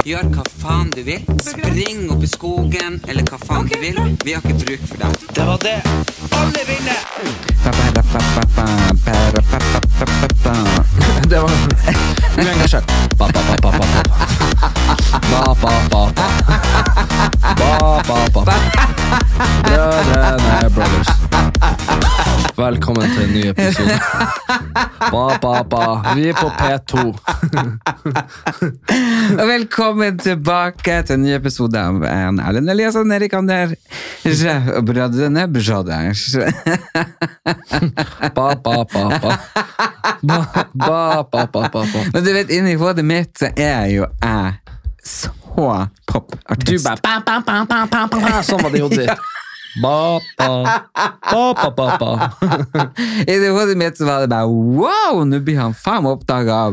[0.00, 1.20] Gjør hva faen du vil.
[1.44, 3.98] Spring opp i skogen, eller hva faen du vil.
[4.24, 5.12] Vi har ikke bruk for deg.
[5.36, 5.74] Det var det.
[6.38, 7.00] Alle vinner!
[11.28, 11.50] Det var
[12.40, 12.46] Du
[14.90, 15.30] er engasjert.
[15.30, 16.86] Ba, ba, ba, ba, ba, ba.
[17.56, 18.44] Ba, ba, ba, ba.
[18.44, 18.56] Ba, ba, ba, ba.
[19.62, 21.08] Brødrene Brothers.
[22.56, 23.96] Velkommen til en ny episode.
[25.10, 26.14] Ba, ba, ba.
[26.14, 26.92] Vi er på P2.
[29.40, 33.74] Og velkommen tilbake til en ny episode av en Erlend Eliasson, Erik Ander
[34.76, 36.36] og Brødrene Brothers.
[38.34, 39.38] Ba, ba, ba, ba.
[40.22, 40.40] Ba,
[40.74, 42.04] ba, ba, ba, ba, ba.
[42.12, 44.58] Men du vet, inni hodet mitt så er jo jeg
[45.10, 45.34] så
[46.64, 48.24] Du bare bam, bam, bam, bam, bam, bam.
[48.24, 48.40] ba.
[48.46, 49.28] Sånn var det i hodet ditt.
[49.78, 52.12] Ba, ba, ba, ba, ba.
[53.30, 56.64] I det hodet mitt så var det bare wow, nå blir han faen oppdaga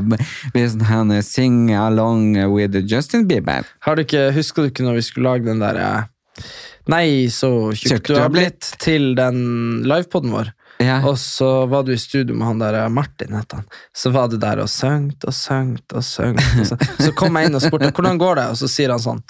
[0.56, 3.70] hvis han sing along with Justin Bieber.
[3.86, 6.46] Har du ikke, Husker du ikke når vi skulle lage den der eh,
[6.90, 9.42] Nei, så tjukk du har blitt til den
[9.86, 10.54] livepoden vår?
[10.78, 11.00] Ja.
[11.09, 13.66] Og så var du i studio med han der eh, Martin, het han.
[13.95, 16.44] Så var du der og søngt og søngt og søngt.
[17.03, 19.22] Så, kom jeg inn og spurte hvordan går det, og så sier han sånn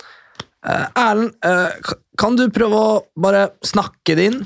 [0.68, 4.40] «Eh, Erlend, eh, kan du prøve å bare snakke det inn?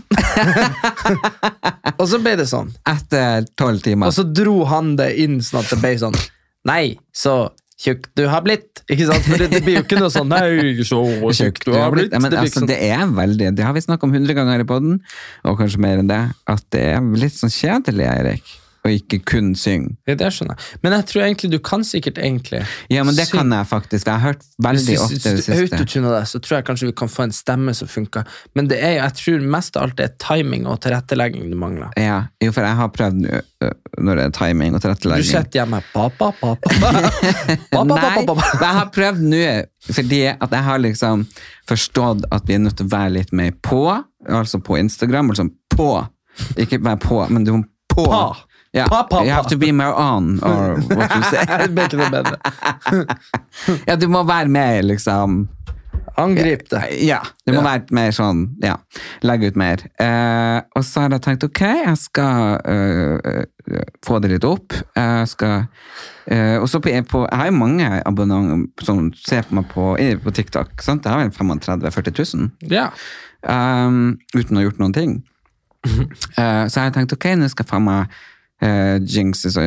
[2.00, 2.70] og så ble det sånn.
[2.90, 4.12] Etter tolv timer.
[4.12, 6.20] Og så dro han det inn sånn at det ble sånn
[6.68, 7.48] Nei, så
[7.82, 8.84] tjukk du har blitt.
[8.92, 9.26] Ikke sant?
[9.26, 11.02] For det, det blir jo ikke noe sånn Nei, så
[11.38, 12.14] tjukk du har blitt.
[12.14, 14.64] Ja, men Det altså, sånn- det er veldig Det har vi snakket om hundre ganger
[14.64, 15.00] i podden,
[15.48, 16.22] og kanskje mer enn det,
[16.56, 19.92] at det er litt sånn kjedelig, Erik, å ikke kun synge.
[20.10, 20.80] Ja, det skjønner jeg.
[20.82, 24.08] Men jeg tror egentlig du kan sikkert egentlig Ja, men det kan jeg faktisk.
[24.10, 25.76] Jeg har hørt veldig ofte det det hvis du siste.
[25.78, 28.26] autotuner det, så tror jeg kanskje vi kan få en stemme som funker.
[28.58, 31.56] Men det er, jo- jeg tror mest av alt det er timing og tilrettelegging du
[31.62, 31.94] mangler.
[32.02, 33.30] Ja, jo, for jeg har prøvd
[34.02, 35.30] når det er timing og tilrettelegging.
[35.30, 35.84] Du sitter hjemme.
[35.94, 36.56] Ba, ba, ba,
[37.86, 39.42] Nei, jeg har prøvd nå,
[39.92, 41.26] fordi at jeg har liksom
[41.70, 43.84] forstått at vi er nødt til å være litt mer på,
[44.28, 45.90] altså på Instagram, altså på,
[46.62, 48.06] ikke bare på, men du må på.
[48.08, 48.24] Pa.
[48.74, 51.44] Ja, Pa, pa, you have to be more on, or what you say.
[51.62, 52.38] Det ble ikke bedre.
[53.88, 55.48] Ja, du må være med, liksom
[56.20, 56.82] Angrip det.
[57.08, 57.64] Ja, Du må Ja.
[57.68, 58.78] være mer sånn Ja,
[59.24, 59.84] legge ut mer.
[60.00, 63.44] Eh, og så har jeg tenkt ok, jeg skal øh,
[64.06, 64.74] få det litt opp.
[64.96, 65.68] Jeg skal
[66.32, 69.86] uh, Og så på, på Jeg har jo mange abonnenter som ser på meg på,
[70.24, 70.74] på TikTok.
[70.84, 71.06] Sant?
[71.06, 72.88] Jeg har vel 35 000-40 000 Ja.
[73.44, 75.16] um, uten å ha gjort noen ting.
[75.88, 78.20] uh, så jeg har tenkt ok, nå skal jeg faen meg
[78.62, 79.58] uh, jinxes,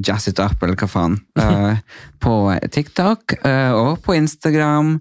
[0.00, 1.18] jazz it up, eller hva faen.
[1.38, 1.76] Uh,
[2.24, 2.34] på
[2.72, 4.96] TikTok uh, og på Instagram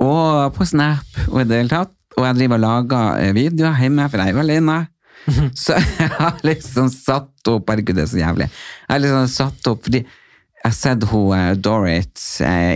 [0.00, 1.94] og på Snap og i det hele tatt.
[2.18, 4.78] Og jeg driver og lager eh, videoer hjemme, for jeg er jo alene.
[5.62, 8.48] Så jeg har liksom satt opp Herregud, det er så jævlig.
[8.50, 12.24] Jeg har liksom satt opp fordi jeg har sett hun Dorit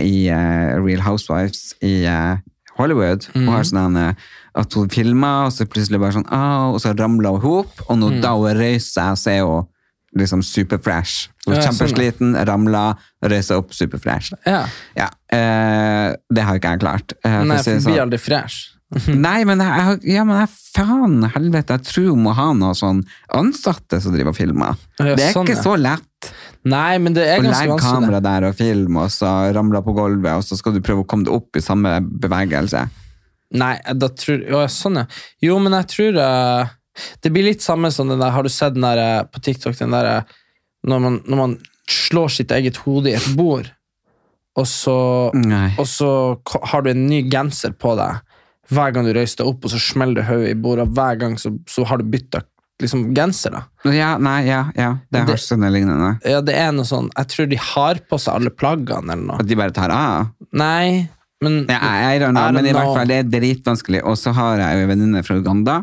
[0.01, 2.41] i Real Housewives i Hollywood.
[2.75, 3.27] Hollywood.
[3.35, 6.27] Hun har sånn at hun filmer, og så plutselig bare sånn
[6.73, 9.69] Og så ramler hun ihop, og når da hun reiser seg, så er hun
[10.17, 11.29] liksom superfresh.
[11.45, 12.85] Er sånn, kjempesliten, ramla,
[13.23, 14.33] reise opp superfresh.
[14.47, 14.63] ja.
[14.97, 17.13] Ja, eh, det har ikke jeg klart.
[17.23, 18.01] eh, for Nei, for det blir sånn.
[18.07, 18.71] aldri fresh.
[19.09, 22.99] Nei, men jeg, ja, men jeg, faen, helvete, jeg tror hun må ha noen sånn
[23.33, 24.75] ansatte som driver og filmer.
[25.01, 26.29] Ja, det er sånn, ikke så lett
[26.65, 27.73] Nei, men det er ganske vanskelig.
[27.73, 30.79] å legge kamera der og filme, og så ramle på gulvet, og så skal du
[30.85, 32.85] prøve å komme deg opp i samme bevegelse.
[33.61, 35.05] Nei, da tror Å, sånn, ja.
[35.45, 36.71] Jo, men jeg tror eh,
[37.21, 39.75] Det blir litt samme som den der Har du sett den der eh, på TikTok,
[39.77, 40.35] den der eh,
[40.87, 41.55] når man, når man
[41.89, 43.67] slår sitt eget hode i et bord,
[44.55, 44.93] og så,
[45.33, 46.09] og så
[46.71, 48.21] har du en ny genser på deg
[48.73, 51.17] hver gang du reiser deg opp, og så smeller du hodet i bordet, og hver
[51.21, 52.39] gang så, så har du bytta
[52.81, 53.53] liksom, genser.
[53.53, 53.91] da.
[53.93, 56.13] Ja, nei, ja, ja, det Det- har sånne lignende.
[56.25, 59.37] Ja, det er noe sånn Jeg tror de har på seg alle plaggene, eller noe.
[59.43, 60.31] At de bare tar av.
[60.53, 61.09] Nei,
[61.43, 64.01] men Ja, I, I don't know, men i hvert fall det er dritvanskelig.
[64.07, 65.75] Og så har jeg jo en venninne fra Uganda,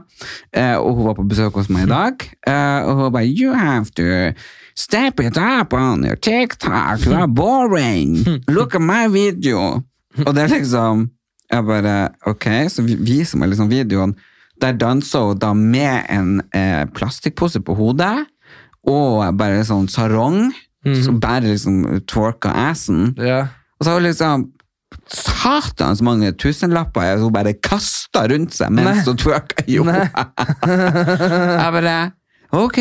[0.53, 2.25] eh, og hun var på besøk hos meg i dag.
[2.49, 4.33] Eh, og hun bare You have to
[4.75, 8.23] step it up on your TikTok, you are boring.
[8.49, 9.83] Look at my video.
[10.27, 11.11] Og det er liksom
[11.53, 11.95] Jeg bare
[12.27, 14.15] Ok, så viser meg liksom videoen.
[14.61, 18.27] Der danser hun da med en eh, plastikkpose på hodet,
[18.89, 20.49] og bare sånn sarong,
[21.05, 23.13] som bare liksom twerker assen.
[23.21, 23.53] Yeah.
[23.79, 24.47] Og så har hun liksom
[25.13, 29.65] satans mange tusenlapper hun bare kasta rundt seg mens hun twerka.
[29.71, 29.85] Jo.
[29.89, 30.07] Nei.
[31.63, 31.97] Jeg bare
[32.53, 32.79] Ok.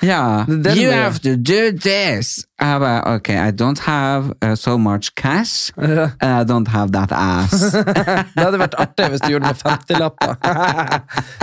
[0.00, 0.44] Ja.
[0.64, 2.44] Den You have to do this.
[2.60, 5.70] Jeg bare ok, I don't have uh, so much cash.
[5.76, 7.72] and I don't have that ass.
[8.34, 10.34] Det hadde vært artig hvis du gjorde det med 50-lapper.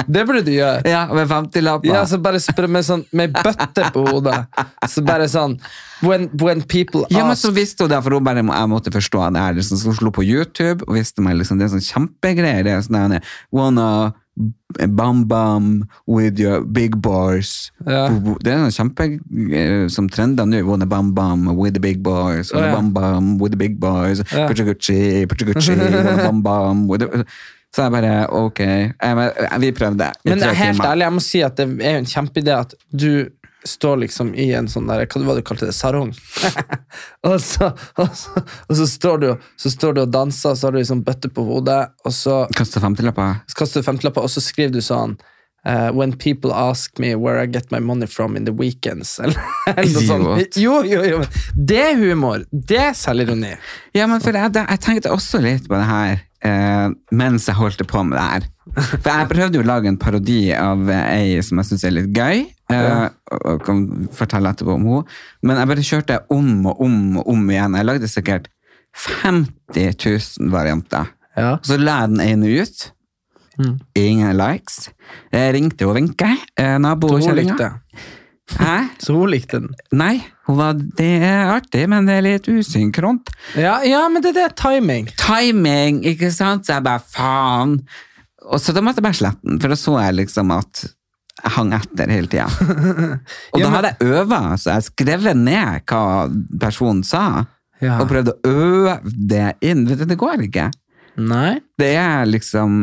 [0.05, 0.83] Det burde du gjøre.
[0.85, 1.89] ja, med 50-lapper.
[1.89, 4.43] Ja, så bare spør med sånn Med bøtte på hodet.
[4.91, 5.57] Så bare sånn
[6.03, 8.91] When, when people Ja, men ask så visste hun det, for hun bare, jeg måtte
[8.91, 9.55] forstå det her.
[9.57, 12.67] Liksom, så hun slo på YouTube og visste meg liksom, det er sånn kjempegreier.
[12.67, 13.17] Det er sånn
[13.55, 13.89] Wanna
[14.87, 17.71] bam bam with your big boys.
[17.85, 18.07] Ja.
[18.43, 19.07] Det er sånn kjempe
[19.55, 20.61] eh, som trender nå.
[20.67, 22.51] Wanna bam bam with the big boys.
[22.53, 22.75] Wanna ja.
[22.75, 24.23] bam bam with the big boys.
[24.31, 24.47] Ja.
[24.49, 27.25] Puchi-gucci, puchi-gucci, wanna bam bam with the...
[27.75, 28.59] Så jeg bare, ok.
[28.59, 32.07] Jeg, men, vi prøvde Men helt ærlig, jeg må si at det er jo en
[32.07, 33.09] kjempeidé at du
[33.67, 36.11] står liksom i en sånn der, hva var det du kalte det, sarong.
[37.27, 39.29] og, så, og, så, og så, står du,
[39.61, 42.83] så står du og danser, så har du liksom bøtte på hodet, og så, Kastet
[42.83, 43.41] 50-lapper.
[43.57, 45.17] kaster du femtilapper, og så skriver du sånn
[45.65, 49.19] Uh, When people ask me where I get my money from in the weekends.
[49.19, 50.57] Eller, eller noe sånt.
[50.61, 51.23] Jo, jo, jo.
[51.57, 52.43] Det er humor.
[52.51, 53.55] Det er selvironi.
[53.97, 57.83] Ja, men for jeg, jeg tenkte også litt på det her eh, mens jeg holdt
[57.89, 58.47] på med det her.
[58.75, 62.11] For jeg prøvde jo å lage en parodi av ei som jeg syns er litt
[62.15, 62.45] gøy.
[62.73, 63.83] Eh, og, og kan
[64.15, 65.17] fortelle etterpå om henne.
[65.45, 67.77] Men jeg bare kjørte om og om og om igjen.
[67.77, 68.49] Jeg lagde sikkert
[68.95, 69.95] 50
[70.39, 71.11] 000 varianter.
[71.35, 71.57] Ja.
[71.65, 72.91] Så la jeg den ene ut.
[73.95, 74.89] Ingen likes.
[75.31, 77.69] Jeg ringte og Wenche, eh, Så hun nabokjerringa.
[78.99, 79.75] Så hun likte den.
[79.95, 83.31] Nei, hun var, det er artig, men det er litt usynkront.
[83.57, 85.07] Ja, ja men det, det er timing.
[85.17, 86.67] timing, ikke sant?
[86.67, 87.79] Så jeg bare, faen.
[88.45, 91.51] Og så da måtte jeg bare slette den, for da så jeg liksom at jeg
[91.57, 92.45] hang etter hele tida.
[93.53, 96.03] Og Ja, da hadde jeg øva, så jeg skrev ned hva
[96.61, 97.25] personen sa,
[97.83, 97.97] Ja.
[97.99, 99.81] og prøvde å øve det inn.
[99.89, 100.69] Vet du, det går ikke.
[101.15, 101.59] Nei.
[101.79, 102.73] Det er liksom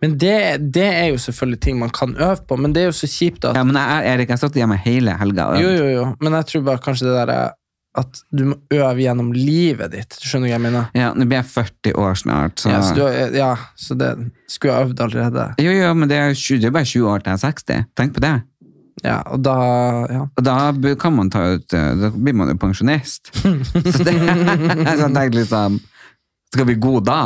[0.00, 0.36] Men det,
[0.72, 3.44] det er jo selvfølgelig ting man kan øve på, men det er jo så kjipt
[3.48, 5.50] at Ja, men jeg, Erik, jeg satt hjemme hele helga.
[5.60, 7.52] Jo, jo, jo, men jeg tror bare kanskje det der er
[7.94, 10.16] at du må øve gjennom livet ditt.
[10.18, 10.88] Du skjønner hva jeg mener?
[10.98, 14.08] Ja, nå blir jeg 40 år snart, så Ja, så, du, ja, så det
[14.50, 15.44] skulle jeg øvd allerede.
[15.62, 17.54] Jo, jo, men det er, jo 20, det er bare 20 år til jeg er
[17.54, 17.86] 60.
[18.00, 18.34] Tenk på det.
[19.04, 19.54] Ja, og da
[20.08, 20.20] ja.
[20.26, 23.30] Og da kan man ta ut eh, Da blir man jo pensjonist.
[23.34, 24.36] Så det så
[24.88, 25.80] jeg tenkte liksom
[26.54, 27.18] Skal vi gå da?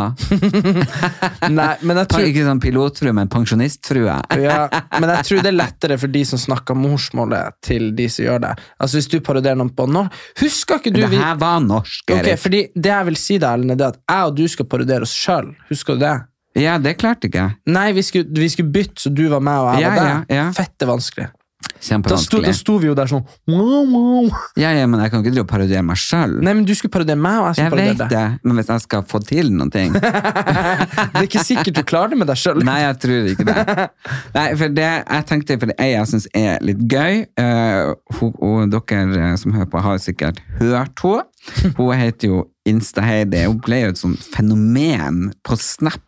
[1.53, 4.15] Nei, men jeg tror Ikke sånn pilotfrue, men pensjonistfrue.
[4.47, 4.61] ja,
[4.99, 8.43] men jeg tror det er lettere for de som snakker morsmålet til de som gjør
[8.47, 8.55] det.
[8.81, 12.23] Altså Hvis du paroderer noen på norsk Husker ikke du Det her var norsk, Erik.
[12.25, 15.07] Okay, fordi Det jeg vil si deg, Ellen, er at jeg og du skal parodiere
[15.09, 15.53] oss sjøl.
[15.71, 16.17] Husker du det?
[16.59, 17.57] Ja, det klarte ikke jeg.
[17.71, 20.09] Nei, vi skulle, vi skulle bytte, så du var meg og jeg Ja, var deg.
[20.33, 20.47] ja, ja.
[20.57, 21.29] Fette vanskelig.
[22.09, 24.29] Da sto, da sto vi jo der sånn wow, wow.
[24.59, 26.35] Ja, ja, men jeg kan ikke drive og parodiere meg sjøl.
[26.43, 28.39] Nei, men du skulle parodiere meg, og jeg Jeg skulle vet parodiere deg.
[28.43, 32.13] det, men hvis jeg skal få til noen ting Det er ikke sikkert du klarer
[32.15, 32.63] det med deg sjøl.
[32.67, 33.87] Nei, jeg tror ikke det.
[34.37, 38.75] Nei, for det jeg tenkte, for det jeg syns er litt gøy uh, hun, og
[38.75, 41.25] Dere eh, som hører på, har sikkert hørt henne.
[41.79, 43.45] Hun heter jo Insta-Heidi.
[43.47, 46.03] Hun ble jo et sånt fenomen på Snap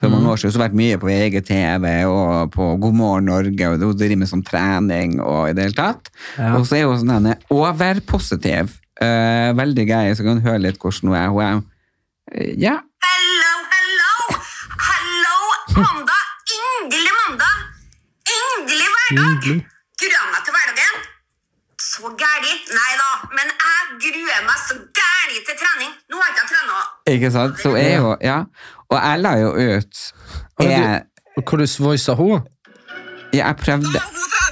[0.00, 0.52] for mange år siden.
[0.52, 4.30] Hun har vært mye på VGTV og på God morgen Norge, og hun driver med
[4.30, 6.12] sånn trening og i det hele tatt.
[6.38, 6.54] Ja.
[6.58, 8.78] Og så er hun sånn denne overpositiv.
[9.02, 11.30] Uh, veldig gøy, så kan du høre litt hvordan hun er.
[11.32, 14.36] Hun er uh, ja, Hello, hello!
[14.88, 15.38] Hello,
[15.80, 16.26] mandag!
[16.54, 17.64] Endelig mandag!
[18.36, 19.48] Endelig hverdag!
[20.02, 21.02] Gruer meg til hverdagen.
[21.82, 22.52] Så gæli?
[22.76, 25.90] Nei da, men jeg gruer meg så gæli til trening.
[26.10, 26.78] Nå har jeg ikke trena.
[27.14, 27.58] Ikke sant?
[27.62, 28.38] Så er hun, ja.
[28.92, 30.02] Og jeg la jo ut
[30.60, 32.42] jeg, du- og Hvor du voisa hun?
[33.32, 34.00] ja, jeg prøvde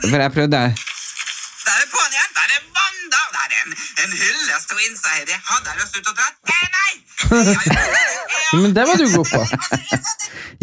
[0.08, 2.30] For jeg prøvde Der er på'n igjen!
[2.38, 3.26] Der er mandag!
[3.36, 5.36] Der er en, en hyllest til Insta-Heidi.
[5.50, 6.36] Hadde lyst til å trene?
[6.56, 6.92] Eh, nei!
[8.62, 9.42] Men det var du god på.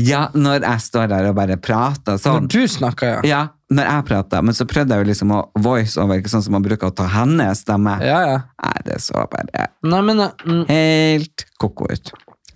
[0.03, 3.21] Ja, når jeg står der og bare prater sånn Når du snakker, ja.
[3.27, 3.39] Ja,
[3.73, 6.53] når jeg prater, men så prøvde jeg jo liksom å voice over, ikke sånn som
[6.57, 7.97] man bruker å ta hennes stemme.
[8.05, 8.37] Ja, ja.
[8.63, 12.11] Nei, det så bare Nei, men eh, mm, helt koko ut.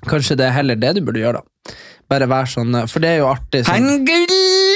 [0.10, 1.76] Kanskje det er heller det du burde gjøre, da.
[2.12, 3.92] Bare være sånn, eh, for det er jo artig sånn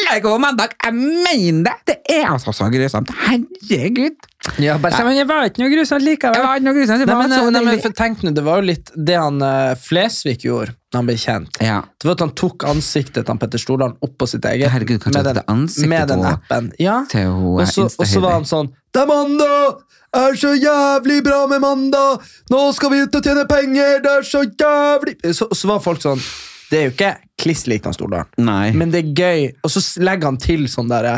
[0.05, 0.75] Herregud, mandag!
[0.85, 1.75] Jeg mener det!
[1.89, 3.09] Det er altså så grusomt.
[3.25, 4.27] Herregud!
[4.61, 6.37] Ja, bare men jeg var ikke noe grusomt likevel.
[6.37, 7.01] Jeg var ikke noe grusomt.
[7.01, 9.73] Det Nei, men, nei, men for tenk nå, det var jo litt det han eh,
[9.81, 11.59] Flesvig gjorde da han ble kjent.
[11.65, 11.79] Ja.
[11.97, 14.69] Det var at han tok ansiktet til Petter Stordalen opp på sitt eget.
[14.71, 16.71] Herregud, med den, med den appen.
[16.79, 17.01] Ja.
[17.33, 17.89] Og så,
[18.21, 19.81] var han sånn Det er mandag!
[20.15, 22.21] Er så jævlig bra med mandag!
[22.47, 23.97] Nå skal vi ut og tjene penger!
[24.05, 26.21] Det er så jævlig Så, så var folk sånn
[26.69, 27.09] Det er jo ikke
[27.43, 28.69] kliss lik han Stordalen, Nei.
[28.71, 29.43] men det er gøy.
[29.67, 31.17] Og så legger han til sånn derre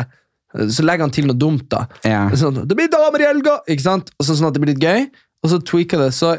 [0.74, 1.84] Så legger han til noe dumt, da.
[2.02, 2.24] Ja.
[2.34, 3.60] Sånn, det blir damer i helga!
[3.70, 4.10] Ikke sant?
[4.18, 5.06] Og så sånn at det blir litt gøy.
[5.46, 6.34] Og så tweaker det, så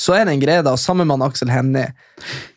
[0.00, 0.78] så er det en greie, da.
[0.80, 1.90] Sammen med han Aksel Hennie.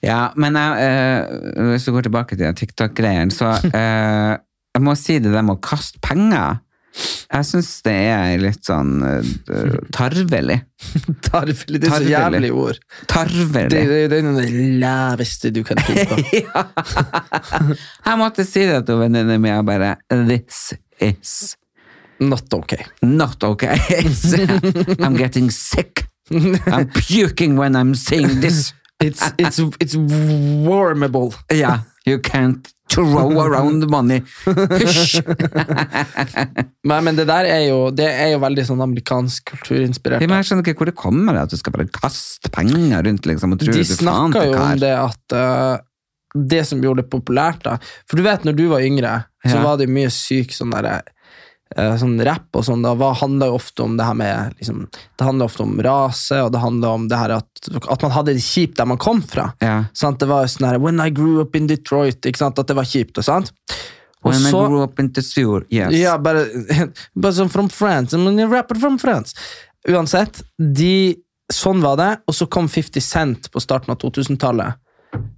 [0.05, 4.37] Ja, men jeg, eh, hvis du går tilbake til TikTok-greien, så eh,
[4.77, 6.61] jeg må si det der med å kaste penger.
[6.93, 10.59] Jeg syns det er litt sånn eh, tarvelig.
[11.29, 11.81] Tarvelig.
[11.81, 12.79] Det er så jævlig ord.
[13.09, 13.71] Tarvelig.
[13.73, 13.81] det,
[14.11, 14.45] det er det
[14.83, 16.63] laveste du kan tenke på.
[18.07, 21.55] Jeg måtte si det til venninnen min, og bare This is
[22.23, 22.85] Not okay.
[23.01, 23.75] not okay.
[24.99, 26.05] I'm getting sick.
[26.31, 28.73] I'm puking when I'm saying this.
[28.99, 31.35] It's, it's, it's warmable.
[31.51, 34.21] Yeah, you can't throw around money.
[34.45, 35.21] Hysj!
[36.83, 40.23] Men, men det der er jo, det er jo veldig sånn amerikansk kulturinspirert.
[40.25, 43.63] Jeg skjønner ikke hvor det kommer at du skal bare kaste penger rundt liksom, og
[43.63, 45.77] tro De snakka jo om det at uh,
[46.51, 49.63] Det som gjorde det populært, da For du vet, når du var yngre, så Ja.
[49.63, 51.09] var det mye syk sånn derre eh,
[51.73, 54.83] sånn rapp og sånn, da handla jo ofte om det her med liksom,
[55.17, 58.35] Det handla ofte om rase, og det handla om det her at, at man hadde
[58.35, 59.51] det kjipt der man kom fra.
[59.63, 59.85] Ja.
[59.97, 60.19] Sant?
[60.21, 62.59] Det var sånn her When I grew up in Detroit, ikke sant?
[62.59, 63.17] at det var kjipt.
[63.17, 63.51] og sant?
[64.23, 65.93] Og When så- I grew up in sewer, yes.
[65.93, 66.45] Ja, bare,
[67.15, 68.13] bare sånn from France.
[68.13, 69.33] I'm a rapper from France.
[69.89, 71.17] Uansett, de,
[71.51, 72.11] sånn var det.
[72.27, 74.75] Og så kom 50 Cent på starten av 2000-tallet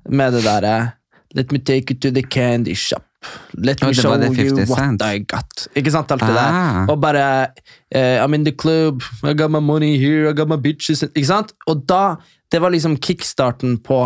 [0.10, 0.94] med det derre
[1.36, 3.03] Let me take you to the candy shop.
[3.58, 5.01] Let me det show you what Cent.
[5.01, 5.67] I got.
[5.75, 6.86] Ikke sant, alt det Ah.
[6.86, 6.91] der.
[6.94, 7.25] Og bare
[7.96, 11.25] uh, I'm in the club, I got my money here, I got my bitches Ikke
[11.25, 11.53] sant?
[11.67, 12.15] Og da,
[12.51, 14.05] det var liksom kickstarten på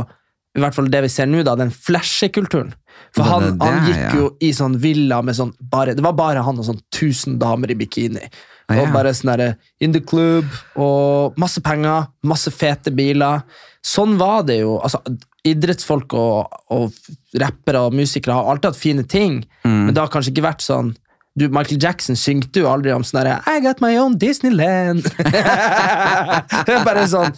[0.57, 2.71] i hvert fall det vi ser nå, da, den flashekulturen.
[3.15, 4.13] For han, det han gikk ja?
[4.17, 7.71] jo i sånn villa med sånn bare, Det var bare han og sånn 1000 damer
[7.71, 8.25] i bikini.
[8.67, 8.81] Ah, ja.
[8.81, 9.49] Og bare sånn derre
[9.79, 13.45] in the club, og masse penger, masse fete biler.
[13.85, 14.79] Sånn var det jo.
[14.83, 14.99] altså
[15.48, 16.91] Idrettsfolk og, og
[17.39, 19.86] rappere og musikere har alltid hatt fine ting, Mm.
[19.86, 20.96] men det har kanskje ikke vært sånn
[21.39, 25.03] du, Michael Jackson syngte jo aldri om sånn derre I got my own Disneyland.
[25.24, 27.31] det er bare sånn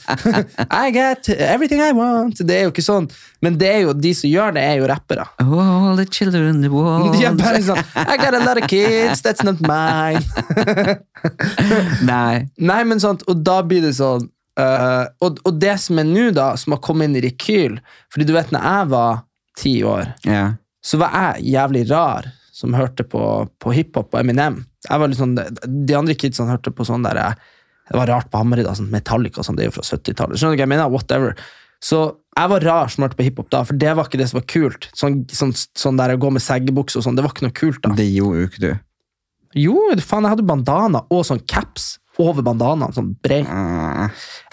[0.71, 2.39] I got everything I want.
[2.41, 3.09] Det er jo ikke sånn.
[3.45, 5.27] Men det er jo, de som gjør det, er jo rappere.
[5.43, 7.13] All the children in the world.
[7.13, 10.23] De er bare sånn I got a lot of kids, that's not mine.
[12.09, 12.47] Nei.
[12.57, 14.29] Nei, men sånt, og da blir det sånn
[14.59, 17.77] eh, og, og det som er nå, da, som har kommet inn i rekyl
[18.11, 19.23] Fordi du vet, når jeg var
[19.59, 20.53] ti år, yeah.
[20.83, 23.21] så var jeg jævlig rar som hørte på,
[23.59, 24.61] på hiphop og Eminem.
[24.85, 27.19] Jeg var litt sånn, De andre kidsene hørte på sånn der
[27.89, 30.39] Det var rart på Hamarøy, da, sånn Metallica og sånn, det er jo fra 70-tallet.
[30.39, 30.93] Skjønner du hva jeg mener?
[30.93, 31.35] Whatever.
[31.81, 32.01] Så
[32.37, 34.47] jeg var rar som hørte på hiphop da, for det var ikke det som var
[34.51, 34.87] kult.
[34.97, 37.81] Sånn, sånn, sånn der å gå med seggebukse og sånn, det var ikke noe kult
[37.83, 37.93] da.
[37.97, 38.71] Det gjorde jo ikke du.
[39.59, 43.47] Jo, faen, jeg hadde bandana og sånn caps over bandanaen, sånn bred.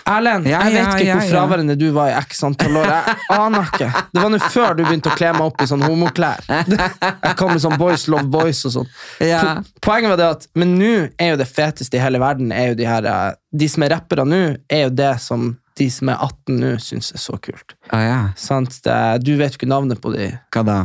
[0.09, 1.33] Erlend, Ja, jeg vet ikke ja, hvor ja.
[1.35, 2.89] fraværende du var i x antall år.
[2.89, 3.89] Jeg aner ikke.
[4.15, 6.41] Det var nå før du begynte å kle meg opp i sånn homoklær.
[6.49, 8.91] Jeg kom med sånn Boys Love Boys og sånn.
[9.25, 9.43] Ja.
[9.85, 12.79] Poenget var det at Men nå er jo det feteste i hele verden er jo
[12.79, 16.17] de her eh, De som er rappere nå, er jo det som de som er
[16.25, 17.77] 18 nå, syns er så kult.
[17.95, 18.21] Ah, ja.
[18.41, 18.81] Sant?
[18.83, 20.33] Det, du vet jo ikke navnet på de.
[20.55, 20.79] Hva da?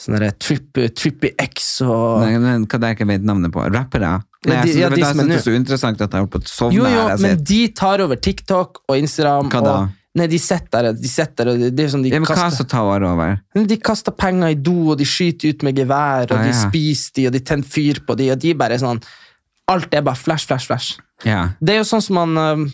[0.00, 3.64] Sånne Trippy, Trippy X og Nei, men hva det er jeg ikke vet navnet på?
[3.74, 4.14] Rappere?
[4.46, 6.18] Nei, de- synes- ja, vet de jeg er synes det er så interessant at jeg
[6.18, 7.16] har holdt på å sovne Jo, jo, her.
[7.18, 9.50] Men de tar over TikTok og Instagram.
[9.50, 9.74] Hva da?
[9.82, 12.34] Og, nei, de sitter der, de sitter der, det er sånn de ja, men hva
[12.34, 13.36] kaster som tar over?
[13.54, 16.68] De kaster penger i do, og de skyter ut med gevær, og Ah, de ja.
[16.68, 19.00] spiser de, og de tenner fyr på de, og de bare sånn
[19.70, 20.98] Alt er bare flash, flash, flash.
[21.24, 21.50] Ja.
[21.62, 22.72] Det er jo sånn som han eh,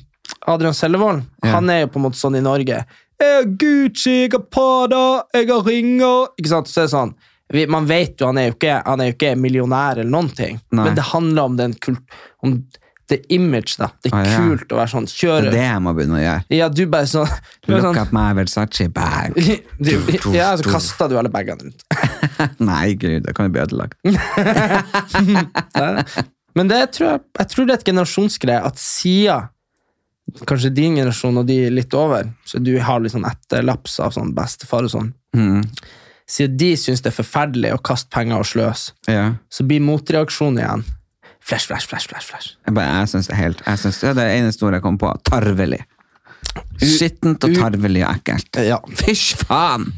[0.48, 1.22] Adrian Sellevold.
[1.44, 2.80] Han er jo på en måte sånn i Norge.
[3.20, 6.66] Jeg har Gucci, jeg har Pada, jeg har ringer Ikke sant?
[6.70, 7.14] Så er det sånn
[7.52, 10.28] vi, Man vet jo han er jo ikke, han er jo ikke millionær eller noen
[10.36, 10.84] ting, Nei.
[10.84, 12.04] men det handler om den kult,
[12.44, 12.58] om
[13.08, 13.78] det image.
[13.80, 14.36] da Det er Ah, ja.
[14.36, 15.06] kult å være sånn.
[15.08, 16.42] Det er det jeg må begynne å gjøre.
[16.52, 17.24] Ja, du bare sånn,
[17.64, 19.32] du Look sånn at my Versace bag.
[19.80, 19.94] du,
[20.34, 21.80] Ja, så kasta du alle bagene rundt.
[22.60, 23.96] Nei, gud, det kan jo bli ødelagt.
[26.58, 29.48] Men det tror jeg, jeg tror det er et generasjonsgreie at siden
[30.44, 34.34] kanskje din generasjon og de litt over, så du har litt sånn etterlaps av sånn
[34.36, 35.60] bestefar og sånn, Mm.
[36.28, 39.34] Siden de syns det er forferdelig å kaste penger og sløse, Ja.
[39.50, 40.84] så blir motreaksjonen igjen
[41.40, 42.26] flash, flash, flash, flash.
[42.28, 42.56] flash.
[42.66, 44.98] Jeg, bare, jeg synes det helt jeg synes, Det er det eneste ordet jeg kom
[45.00, 45.12] på.
[45.24, 45.80] Tarvelig.
[46.78, 48.60] Skittent og tarvelig og ekkelt.
[48.68, 48.78] Ja.
[49.00, 49.88] Fysj faen!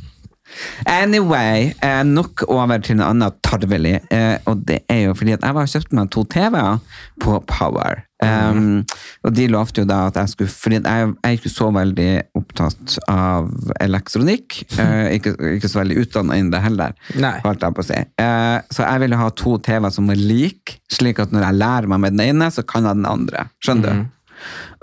[0.89, 3.99] Anyway, eh, nok over til noe annet tarvelig.
[4.11, 6.81] Eh, og det er jo fordi at jeg var og kjøpte meg to TV-er
[7.23, 8.05] på Power.
[8.21, 8.83] Um,
[9.25, 12.09] og de lovte jo da at jeg skulle Fordi jeg, jeg er ikke så veldig
[12.37, 13.49] opptatt av
[13.81, 14.61] elektronikk.
[14.81, 17.35] Eh, ikke, ikke så veldig utdanna innen det heller, Nei.
[17.45, 17.99] holdt jeg på å si.
[18.23, 21.91] Eh, så jeg ville ha to TV-er som var like, slik at når jeg lærer
[21.93, 23.45] meg med den ene, så kan jeg den andre.
[23.61, 24.09] Skjønner du?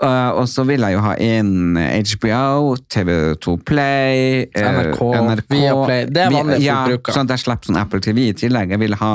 [0.02, 6.06] Uh, og så vil jeg jo ha inn HBO, TV2 Play, NRK, NRK, Viaplay.
[6.10, 7.16] Det er vanlig ja, forbruker.
[7.18, 8.74] Sånn at jeg slipper sånn Apple TV i tillegg.
[8.76, 9.12] Jeg vil ha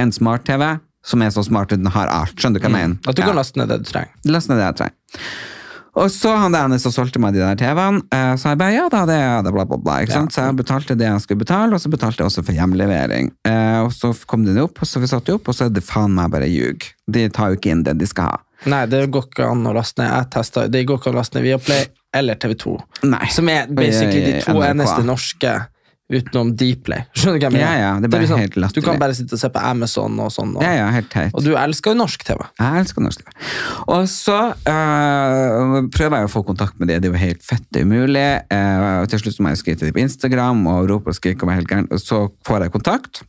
[0.00, 0.74] en smart-TV
[1.04, 2.36] som er så smart at den har alt.
[2.40, 2.96] Skjønner du hva jeg mener?
[3.04, 3.28] At du Ja.
[3.28, 4.14] kan laste ned det du trenger.
[4.24, 4.96] Laste ned det jeg trenger.
[5.94, 8.88] Og så han der som solgte meg de der TV-ene, eh, så jeg bare ja
[8.90, 10.00] da, det er det, bla, bla, bla.
[10.02, 10.34] Ikke sant?
[10.34, 13.30] Så jeg betalte det jeg skulle betale, og så betalte jeg også for hjemlevering.
[13.46, 15.84] Eh, og så kom den opp, og så vi satte opp, og så er det
[15.86, 16.82] faen meg bare ljug.
[17.06, 18.40] De tar jo ikke inn det de skal ha.
[18.66, 20.10] Nei, det går ikke an å laste ned.
[20.14, 22.78] Jeg testet, Det går ikke an å laste ned Viaplay eller TV2.
[23.10, 23.26] Nei.
[23.34, 24.66] Som er basically de to NRK.
[24.70, 25.54] eneste norske
[26.14, 27.06] utenom Dplay.
[27.16, 27.64] Skjønner du hva jeg mener?
[27.64, 28.84] Ja, ja, det er bare liksom- helt latterlig.
[28.84, 30.52] Du kan bare sitte og se på Amazon og sånn.
[30.56, 31.32] Og, Ja, ja, helt teit.
[31.34, 32.44] og du elsker jo norsk TV.
[32.60, 33.32] Jeg elsker norsk TV.
[33.88, 34.36] Og så
[34.68, 38.26] øh, prøver jeg å få kontakt med dem, det er jo helt fett umulig.
[38.52, 41.16] Eh, og til slutt så må jeg skrive til dem på Instagram og rope og
[41.18, 43.22] skrike om jeg er helt gæren, og så får jeg kontakt.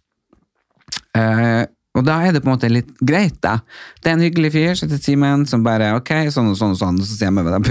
[1.15, 1.65] Eh,
[1.96, 3.60] og da er det på en måte litt greit, da.
[4.02, 6.82] Det er en hyggelig fyr som heter Simen, som bare ok, sånn og sånn og
[6.82, 7.70] sånn, og så sier jeg med meg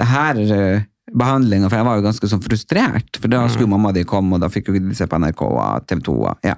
[0.00, 3.92] det her uh, behandlinga, for jeg var jo ganske sånn frustrert, for da skulle mamma
[3.96, 6.16] di komme, og da fikk jo ikke de se på NRK og TV 2.
[6.24, 6.56] Og, ja.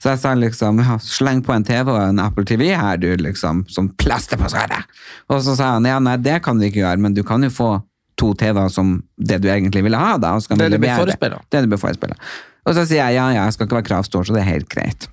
[0.00, 3.08] Så jeg sa liksom ja, sleng på en TV og en Apple TV her, du,
[3.20, 4.88] liksom, som plaster på såret.
[5.32, 7.52] Og så sa han ja, nei, det kan du ikke gjøre, men du kan jo
[7.52, 7.70] få
[8.20, 10.34] to TV-er som det du egentlig ville ha, da.
[11.48, 12.16] Det du blir forespeila.
[12.16, 12.34] Det.
[12.68, 14.68] Og så sier jeg ja, ja, jeg skal ikke være kravstor, så det er helt
[14.72, 15.08] greit.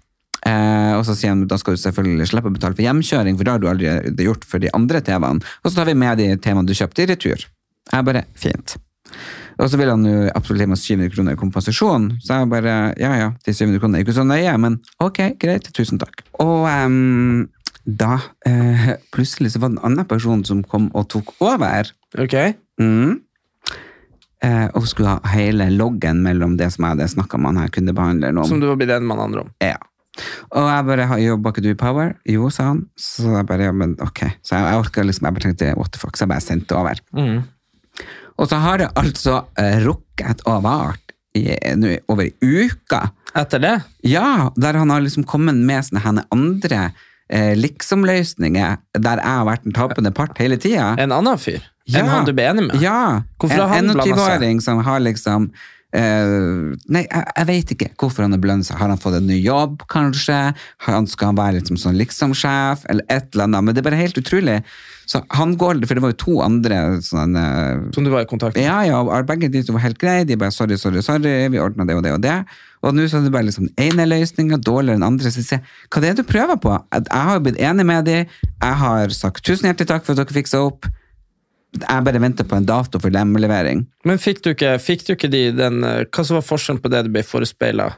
[0.48, 3.48] Eh, og så sier han da skal du selvfølgelig slippe å betale for hjemkjøring, for
[3.48, 5.44] det har du aldri gjort for de andre TV-ene.
[5.64, 7.48] Og så tar vi med de TV-ene du kjøpte i retur.
[7.92, 8.78] Jeg bare, fint.
[9.58, 12.10] Og så vil han jo absolutt gi meg 700 kroner i kompensasjon.
[12.22, 15.70] Så jeg bare, ja ja, de 700 kronene er ikke så nøye, men ok, greit,
[15.74, 16.22] tusen takk.
[16.44, 17.48] Og um,
[17.88, 21.90] da uh, plutselig så var det en annen person som kom og tok over.
[22.22, 22.38] Ok?
[22.84, 23.18] Mm.
[24.46, 27.74] Uh, og skulle ha hele loggen mellom det som jeg hadde snakka med han her
[27.74, 28.50] kundebehandleren om.
[28.52, 29.54] Som du var blitt enig med han andre om.
[29.64, 29.80] Ja.
[30.52, 32.14] Og jeg bare, «Har- jobber ikke du i Power?
[32.26, 32.86] Jo, sa han.
[32.98, 34.24] Så jeg bare, ja, men ok.
[34.46, 37.02] Så jeg, jeg liksom, jeg bare tenkte, what the fuck, så jeg bare sendte over.
[38.38, 41.48] Og så har det altså eh, rukket og vart i,
[41.78, 42.34] nu, over ei
[42.66, 43.00] uke.
[43.38, 43.76] Etter det?
[44.06, 46.92] Ja, der han har liksom kommet med sånne andre
[47.30, 50.92] eh, liksom-løsninger, der jeg har vært den tapende part hele tida.
[51.02, 51.66] En annen fyr?
[51.96, 52.82] Enn han du ble enig med?
[52.84, 53.24] Ja.
[53.40, 54.18] Hvorfor en blandet seg?
[54.18, 55.50] 21-åring som har liksom
[55.96, 58.70] eh, Nei, jeg, jeg vet ikke hvorfor han har belønnet.
[58.76, 60.38] Har han fått en ny jobb, kanskje?
[60.86, 63.66] Har han, skal han være liksom sånn liksom-sjef, eller et eller annet?
[63.68, 64.60] Men det er bare helt utrolig.
[65.08, 67.44] Så han går, For det var jo to andre sånne
[67.96, 68.66] Som du var i kontakt med?
[68.66, 70.26] ja, ja, og begge de to var helt greie.
[70.28, 72.36] De bare sorry, sorry, sorry, vi ordna det og det og det.
[72.84, 75.32] Og nå så er det bare liksom den ene løsninga dårligere enn andre.
[75.32, 76.76] Så jeg hva det er det du prøver på?
[76.94, 80.22] Jeg har jo blitt enig med dem, jeg har sagt tusen hjertelig takk for at
[80.26, 80.90] dere fiksa opp.
[81.76, 83.84] Jeg bare venter på en dato for hjemlevering.
[84.08, 87.04] Men fikk du ikke, fikk du ikke de den Hva som var forskjellen på det
[87.06, 87.90] du ble forespeila,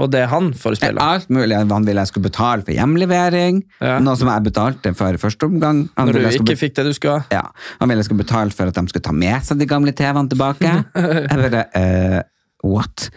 [0.00, 1.02] og det han forespeila?
[1.16, 1.58] Alt mulig.
[1.58, 3.98] Han ville jeg skulle betale for hjemlevering, Ja.
[4.00, 5.88] noe som jeg betalte for første omgang.
[5.98, 7.26] Han Når du skulle ikke fikk det du skulle ha?
[7.30, 7.42] Ja,
[7.80, 10.28] Han ville jeg skulle betale for at de skulle ta med seg de gamle TV-ene
[10.30, 10.72] tilbake.
[11.30, 12.22] Jeg bare, uh,
[12.64, 13.10] what?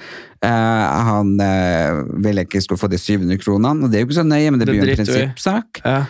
[0.43, 4.19] Uh, han uh, ville ikke skulle få de 700 kronene, og det er jo ikke
[4.19, 5.83] så nøye, men det, Det blir jo en prinsippsak.
[5.85, 6.03] Ja.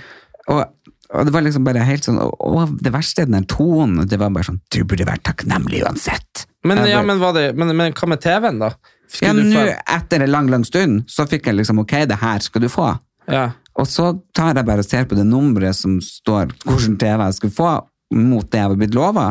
[0.47, 0.65] Og,
[1.13, 4.33] og det var liksom bare helt sånn, og, det verste er den tonen, det var
[4.33, 6.47] bare sånn, du burde vært takknemlig uansett.
[6.65, 8.71] Men, ja, men, var det, men, men hva med TV-en, da?
[8.73, 9.65] ja, Skulle du nå,
[9.97, 12.93] etter en lang, lang stund, så fikk jeg liksom, ok, det her skal du få.
[13.31, 13.51] ja.
[13.73, 17.37] Og så tar jeg bare og ser på det nummeret som står hvordan TV jeg
[17.39, 17.71] skulle få,
[18.13, 19.23] mot det jeg var blitt lova.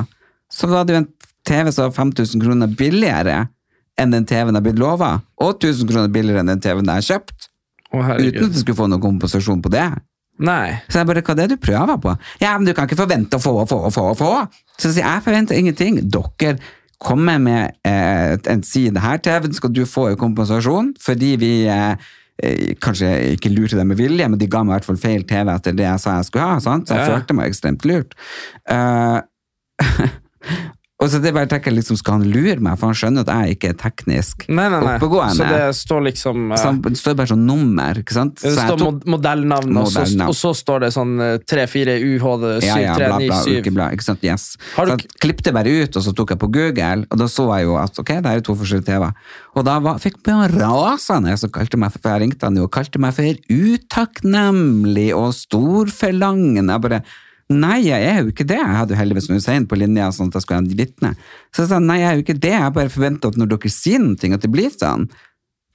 [0.51, 1.11] Så var det jo en
[1.47, 3.37] TV som var 5000 kroner billigere
[4.01, 7.03] enn den TV-en jeg har blitt lova, og 1000 kroner billigere enn den TV-en jeg
[7.03, 7.49] har kjøpt,
[7.93, 9.87] Å, uten at jeg skulle få noen kompensasjon på det.
[10.39, 10.79] Nei.
[10.89, 12.15] Så jeg bare, hva er det du prøver på?
[12.41, 14.31] Ja, men du kan ikke forvente å få og få og få og få.
[14.79, 16.01] Så jeg sier, jeg forventer ingenting.
[16.11, 16.57] Dere
[17.03, 21.97] kommer med eh, en side her, TV-en skal du få jo kompensasjon, fordi vi eh,
[22.43, 25.25] eh, kanskje ikke lurte dem med vilje, men de ga meg i hvert fall feil
[25.27, 26.87] TV etter det jeg sa jeg skulle ha, sant?
[26.89, 27.17] så jeg Ja.
[27.17, 28.15] følte meg ekstremt lurt.
[28.71, 29.21] Eh,
[31.03, 33.33] og så det bare tenker jeg liksom, skal han lure meg, for han skjønner at
[33.35, 34.95] jeg ikke er teknisk Nei, nei, nei.
[35.01, 35.35] oppegående.
[35.37, 38.39] Så det står liksom uh, Så han- det står bare sånn nummer, ikke sant?
[38.39, 41.15] Så det står tok- mod modellnavn, og så, og så står det sånn
[41.51, 43.61] 3-4 UHD ja, ja, bla, bla, 7397.
[43.67, 44.47] ukeblad, ikke sant, yes.
[44.77, 47.27] Har du så jeg klippte bare ut, og så tok jeg på Google, og da
[47.27, 49.11] så jeg jo at, ok, det er to forskjellige TV.
[49.59, 52.73] Og da var, fikk jeg rasende, så kalte meg, for jeg ringte han jo, og
[52.79, 56.73] kalte meg for utakknemlig og storforlangende.
[56.77, 57.03] Jeg bare,
[57.51, 58.59] nei, jeg er jo ikke det.
[58.61, 61.15] Jeg hadde jo heldigvis Hussein på linja, sånn at jeg skulle ha en vitne.
[61.55, 62.53] Så jeg sa, nei, jeg er jo ikke det.
[62.55, 65.09] Jeg bare forventer at når dere sier noe, at det blir sånn.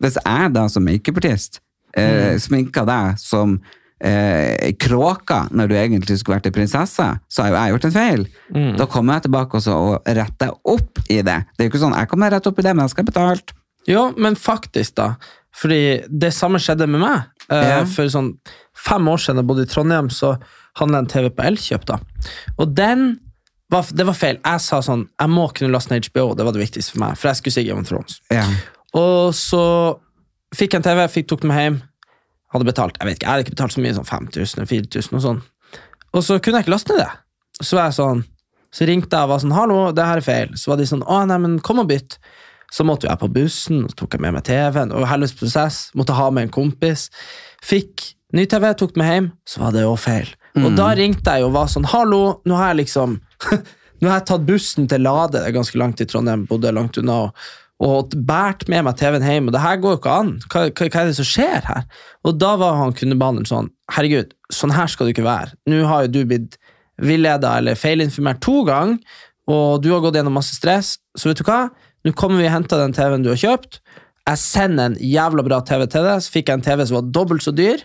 [0.01, 1.59] Hvis jeg da som makeupartist
[1.97, 3.57] eh, sminker deg som
[3.99, 7.95] eh, kråka når du egentlig skulle vært en prinsesse, så har jo jeg gjort en
[7.95, 8.27] feil.
[8.77, 11.39] Da kommer jeg tilbake også og retter opp i det.
[11.57, 13.11] Det er jo ikke sånn, jeg kommer rett opp i det, men jeg skal ha
[13.11, 13.55] betalt.
[13.87, 15.13] Jo, men faktisk, da.
[15.57, 17.25] Fordi det samme skjedde med meg.
[17.49, 17.83] Eh, Ja.
[17.89, 18.33] For sånn
[18.77, 20.35] fem år siden jeg bodde i Trondheim, så
[20.79, 21.85] handla en TV på Elkjøp.
[21.89, 21.99] da.
[22.57, 23.19] Og den
[23.71, 24.39] var, det var feil.
[24.39, 27.19] Jeg sa sånn Jeg må kunne laste ned HBO, det var det viktigste for meg.
[27.19, 28.21] For jeg skulle se Game of Thrones.
[28.31, 28.45] Ja.
[28.97, 29.63] Og så
[30.55, 31.77] fikk jeg en TV, fikk, tok den med hjem.
[32.53, 35.19] Hadde betalt jeg vet ikke, jeg hadde ikke betalt så mye, sånn 5000 eller 4000
[35.19, 35.41] og sånn.
[36.15, 37.11] Og så kunne jeg ikke laste ned det.
[37.59, 38.25] Så var jeg sånn
[38.77, 40.57] Så ringte jeg og var sånn 'hallo, det her er feil'.
[40.59, 42.17] Så var de sånn 'å, nei, men kom og bytt'.
[42.71, 44.91] Så måtte jeg på bussen, så tok jeg med meg TV-en.
[44.91, 45.91] og Helvetes prosess.
[45.95, 47.09] Måtte ha med en kompis.
[47.63, 50.27] Fikk ny TV, tok den med hjem, så var det òg feil.
[50.65, 53.19] Og da ringte jeg og var sånn 'hallo, nå har jeg liksom
[54.01, 56.99] Nå har jeg tatt bussen til Lade, det er ganske langt i Trondheim, bodde langt
[57.01, 57.31] unna, og,
[57.81, 60.29] og båret med meg TV-en hjem, og det her går jo ikke an.
[60.51, 61.87] Hva, hva, hva er det som skjer her?
[62.21, 65.57] Og da var han kundebehandleren sånn Herregud, sånn her skal du ikke være.
[65.65, 66.59] Nå har jo du blitt
[67.01, 69.01] villeda eller feilinformert to ganger,
[69.49, 71.71] og du har gått gjennom masse stress, så vet du hva?
[72.05, 73.81] Nå kommer vi og henter den TV-en du har kjøpt.
[74.27, 77.11] Jeg sender en jævla bra TV til deg, så fikk jeg en TV som var
[77.15, 77.81] dobbelt så dyr,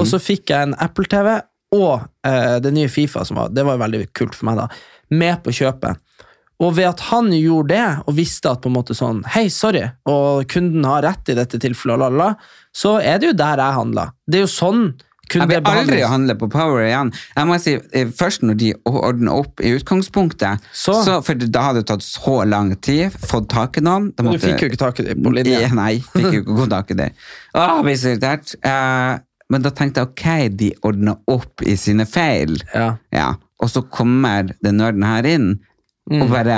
[0.00, 1.38] og så fikk jeg en Apple-TV
[1.72, 4.68] og eh, det nye Fifa, som var, det var veldig kult for meg, da,
[5.10, 6.00] med på kjøpet.
[6.62, 9.82] Og ved at han gjorde det, og visste at på en måte sånn Hei, sorry,
[10.06, 12.34] og kunden har rett i dette tilfellet, lala,
[12.76, 14.04] så er det jo der jeg handla.
[14.28, 14.84] Det er jo sånn
[15.32, 17.08] Jeg vil aldri handle på Power igjen.
[17.36, 21.62] Jeg må si, eh, Først når de ordner opp i utgangspunktet, Så- så, for da
[21.62, 24.78] hadde det tatt så lang tid, fått tak i noen da Du fikk jo ikke
[24.78, 25.58] tak i det på linje.
[25.62, 27.10] Ja, Nei, fikk jo ikke tak i det.
[27.56, 28.54] Å, jeg ble så irritert.
[28.62, 29.18] Eh,
[29.52, 30.26] men da tenkte jeg ok,
[30.58, 32.56] de ordner opp i sine feil.
[32.74, 32.94] Ja.
[33.14, 33.28] Ja,
[33.62, 35.52] og så kommer den nerden her inn,
[36.10, 36.22] Mm.
[36.24, 36.54] og bare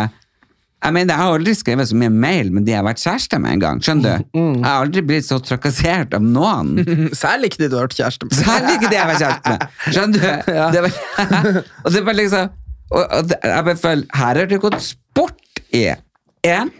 [0.84, 3.38] jeg mener, jeg har aldri skrevet så mye mail med de jeg har vært kjæreste
[3.40, 3.78] med en gang.
[3.84, 4.24] skjønner du?
[4.38, 4.54] Mm.
[4.56, 6.74] Jeg har aldri blitt så trakassert av noen.
[7.16, 8.36] Særlig ikke de du har vært kjæreste med.
[8.38, 9.66] Særlig ikke det jeg har vært kjæreste med.
[9.96, 10.52] Skjønner du?
[10.58, 10.66] Ja.
[10.74, 10.96] Det var,
[11.84, 12.50] og det var liksom
[12.90, 15.84] og, og det, Jeg bare føler Her har det gått sport i
[16.44, 16.72] én,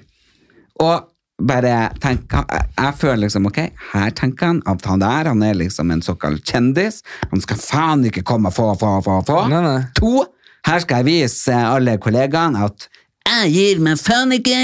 [0.80, 1.08] og
[1.42, 3.60] bare tenk, jeg, føler liksom, ok,
[3.92, 7.02] her tenker han at han der, han er liksom en såkalt kjendis.
[7.32, 9.40] Han skal faen ikke komme og få, få, få, få.
[9.50, 9.80] Nei, nei.
[9.98, 10.26] To,
[10.68, 12.88] her skal jeg vise alle kollegaene at
[13.24, 14.62] jeg gir meg faen ikke.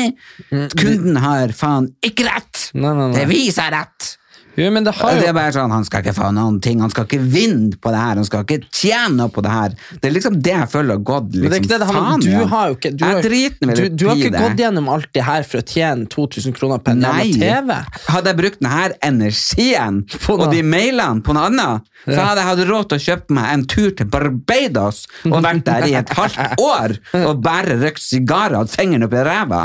[0.76, 2.66] Kunden har faen ikke rett.
[2.76, 2.92] Nei.
[3.16, 4.11] Det viser jeg rett.
[4.58, 7.06] Jo, men det Det er bare sånn, Han skal ikke få noen ting, han skal
[7.06, 9.76] ikke vinne på det her, han skal ikke tjene noe på det her.
[10.00, 12.24] Det er liksom det jeg føler har gått liksom, det er ikke det det faen
[12.24, 15.46] Du har jo ikke, du har, du, du har ikke gått gjennom alt det her
[15.46, 17.28] for å tjene 2000 kroner på en Nei.
[17.36, 17.76] TV.
[18.10, 22.48] Hadde jeg brukt denne energien På og de mailene på noe annet, så hadde jeg
[22.48, 26.12] hatt råd til å kjøpe meg en tur til Barbados og vært der i et
[26.16, 29.62] halvt år og bare røykt sigarer og hatt fingeren oppi ræva.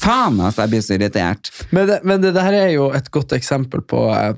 [0.00, 1.50] Faen, altså, jeg blir så irritert.
[1.76, 4.33] Men det, men det der er jo et godt eksempel på eh,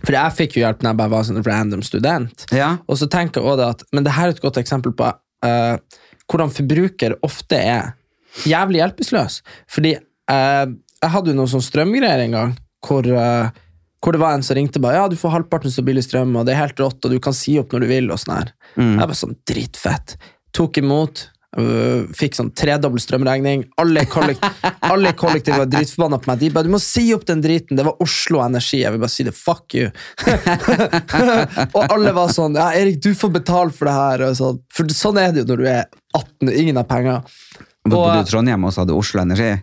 [0.00, 2.44] For jeg fikk jo hjelp når jeg bare var sånn random student.
[2.56, 2.74] Ja.
[2.88, 5.74] Og så tenker jeg også at Men det her er et godt eksempel på uh,
[6.30, 7.92] hvordan forbruker ofte er
[8.46, 9.40] jævlig hjelpeløs.
[9.70, 10.66] Fordi uh,
[11.00, 12.54] jeg hadde jo noen sånn strømgreier en gang
[12.86, 13.50] hvor, uh,
[14.00, 16.46] hvor det var en som ringte bare Ja, du får halvparten så billig strøm, og
[16.48, 18.54] det er helt rått, og du kan si opp når du vil, og sånn her.
[18.78, 20.16] Jeg var sånn dritfett.
[20.56, 21.26] Tok imot.
[21.58, 23.64] Øh, fikk sånn tredobbel strømregning.
[23.80, 24.44] Alle, kollekt,
[24.86, 26.42] alle kollektiv var dritforbanna på meg.
[26.42, 27.76] De bare 'Du må si opp den driten'.
[27.76, 28.82] Det var Oslo Energi.
[28.82, 29.34] Jeg vil bare si det.
[29.34, 29.90] Fuck you.
[31.76, 34.34] og alle var sånn 'Ja, Erik, du får betale for det her'.
[34.34, 34.60] Sånn.
[34.72, 35.84] For sånn er det jo når du er
[36.14, 37.22] 18 og ingen har penger.
[37.88, 39.54] Bodde du i Trondheim og så hadde Oslo Energi?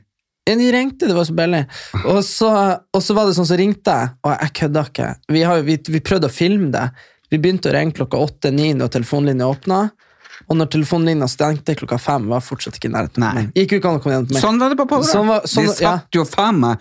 [0.47, 1.65] De ringte, det var så billig.
[2.08, 2.50] Og så,
[2.95, 5.10] og så var det sånn, så ringte jeg, og jeg kødda ikke.
[5.36, 6.86] Vi, har, vi, vi prøvde å filme det.
[7.28, 9.82] Vi begynte å ringe klokka åtte-ni når telefonlinja åpna.
[10.50, 13.20] Og når telefonlinja stengte klokka fem, var fortsatt ikke i nærheten.
[13.24, 13.48] Nei.
[13.56, 14.44] Gikk jo ikke an å komme gjennom til meg.
[14.46, 15.04] Sånn var det på Power.
[15.04, 16.78] Sånn var- sånn- de satt jo faen meg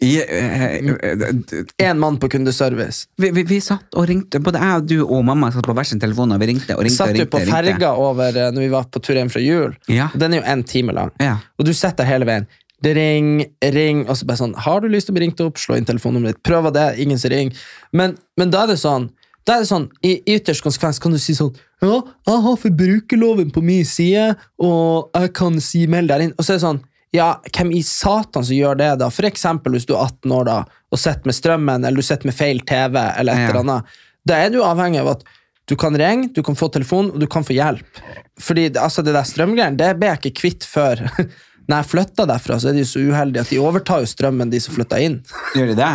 [0.00, 3.06] i eh, eh, Én mann på kundeservice.
[3.18, 5.86] vi, vi, vi satt og ringte, både jeg og du og mamma satt på hver
[5.88, 6.94] sin telefon, og vi ringte og ringte.
[7.00, 7.56] satt og jo ringte, på ringte.
[7.56, 9.74] ferga over eh, når vi var på tur hjem fra jul.
[9.88, 10.06] Ja.
[10.14, 11.10] Og Den er jo én time lang.
[11.18, 11.38] Ja.
[11.58, 12.46] Og du sitter der hele veien.
[12.80, 15.56] Det ring, ring, og så bare sånn Har du lyst til å bli ringt opp?
[15.58, 16.42] Slå inn telefonnummeret ditt.
[16.46, 17.56] Prøv av det, ingen som ringer.
[17.92, 19.10] Men, men da er det sånn
[19.48, 23.50] da er det sånn, I ytterst konsekvens kan du si sånn Ja, jeg har forbrukerloven
[23.54, 26.32] på min side, og jeg kan si meld deg inn.
[26.38, 29.06] Og så er det sånn Ja, hvem i satan som gjør det, da?
[29.08, 30.56] For eksempel hvis du er 18 år da,
[30.92, 33.48] og sitter med strømmen, eller du sitter med feil TV, eller et Ja.
[33.48, 33.84] eller annet.
[34.28, 35.22] Da er du avhengig av at
[35.68, 38.02] du kan ringe, du kan få telefon, og du kan få hjelp.
[38.38, 41.00] Fordi altså, det der strømgreiene, det ble jeg ikke kvitt før.
[41.68, 44.60] Når jeg flytta derfra, så er de så uheldige at de overtar jo strømmen, de
[44.60, 45.18] som flytta inn.
[45.56, 45.90] Gjør de det?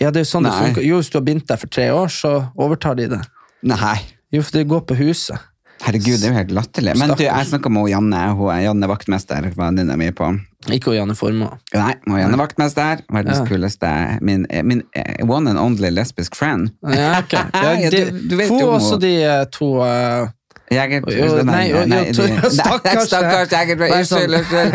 [0.00, 0.82] Ja, det er jo sånn det funker.
[0.86, 3.20] Jo, hvis du har bindt deg for tre år, så overtar de det.
[3.66, 3.98] Nei.
[4.32, 5.38] Jo, for det går på huset.
[5.80, 6.92] Herregud, det er jo helt latterlig.
[7.00, 10.26] Men du, jeg snakka med Janne, hun er Janne vaktmester, venninna mi på
[10.68, 11.56] Ikke hun Janne Formoe.
[11.72, 13.46] Nei, hun er Janne vaktmester, verdens Ja.
[13.48, 16.68] kuleste Min, min eh, one and only lesbisk friend.
[16.84, 17.32] Ja, ok.
[17.54, 20.28] Ja, Ja, du- du vet få også de eh, to eh,
[20.70, 21.02] Jeger,
[21.44, 24.74] nei, jo, nei, stakkars- Stakkars Jeger, Nei, unnskyld, unnskyld.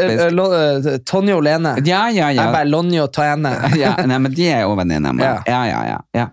[0.00, 0.92] Eh.
[0.92, 1.74] Eh, Tonje og Lene.
[1.84, 2.46] Ja, ja, ja.
[2.46, 3.52] Jeg bare Lonje og Tane.
[3.82, 5.12] ja, nei, men de er jo venninner.
[5.20, 5.34] Ja.
[5.44, 6.26] Ja, ja, ja.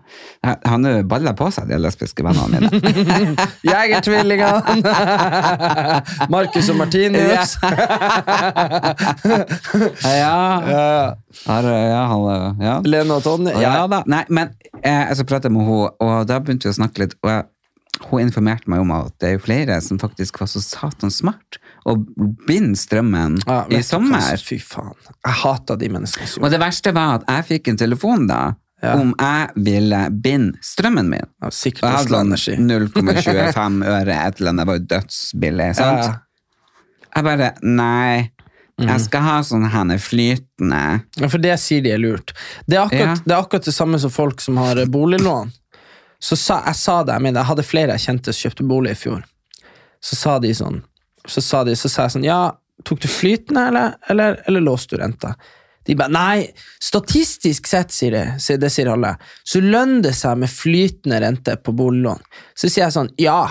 [0.72, 2.70] Han har balla på seg, de lesbiske vennene mine.
[3.68, 4.80] Jegertvillingene!
[6.32, 7.58] Markus og Martinus.
[10.08, 10.40] ja.
[10.70, 11.16] Ja.
[11.46, 12.80] Ja, han, ja.
[12.88, 13.60] Lene og Tonje.
[13.60, 14.04] Ja da.
[14.08, 15.16] Nei, men jeg, jeg
[15.50, 17.16] jeg med henne, og da begynte vi å snakke litt.
[17.26, 17.48] Og jeg,
[18.10, 22.06] hun informerte meg om at det er flere som faktisk var så satans smart og
[22.48, 24.22] binder strømmen Ja, i sommer.
[24.40, 24.96] Fy faen.
[25.26, 28.42] Jeg hater de menneskene Og det verste var at jeg fikk en telefon da
[28.82, 28.94] Ja.
[28.96, 31.20] om jeg ville binde strømmen min.
[31.42, 36.16] ja, Og jeg hadde sånn 0,25 øre, et eller annet, det var jo dødsbillig, sant?
[37.16, 38.32] Jeg bare, nei,
[38.80, 38.88] Mm.
[38.88, 41.04] jeg skal ha sånn henne flytende.
[41.20, 42.32] Ja, for det sier de er lurt.
[42.66, 43.24] Det er akkurat, Ja.
[43.26, 45.52] det, er akkurat det samme som folk som har boliglån.
[46.20, 48.96] Så sa, jeg sa det, jeg mener, jeg hadde flere jeg kjente som kjøpte bolig
[48.96, 49.22] i fjor.
[50.04, 50.82] Så sa de sånn,
[51.28, 52.42] så sa, de, så sa jeg sånn, ja,
[52.88, 55.34] tok du flytende, eller, eller, eller låste du renta?
[55.88, 56.50] De bare, nei,
[56.84, 59.16] statistisk sett, sier de, det sier alle,
[59.48, 62.22] så lønner det seg med flytende rente på boliglån.
[62.54, 63.42] Så sier jeg sånn, ja,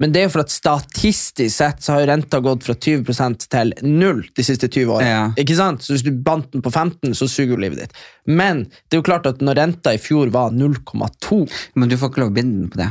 [0.00, 3.36] men det er jo for at statistisk sett så har jo renta gått fra 20
[3.44, 5.10] til null de siste 20 årene.
[5.10, 5.26] Ja.
[5.40, 5.84] Ikke sant?
[5.84, 8.00] Så hvis du bandt den på 15, så suger jo livet ditt.
[8.24, 11.42] Men det er jo klart at når renta i fjor var 0,2
[11.76, 12.88] Men du får ikke lov å binde den på det.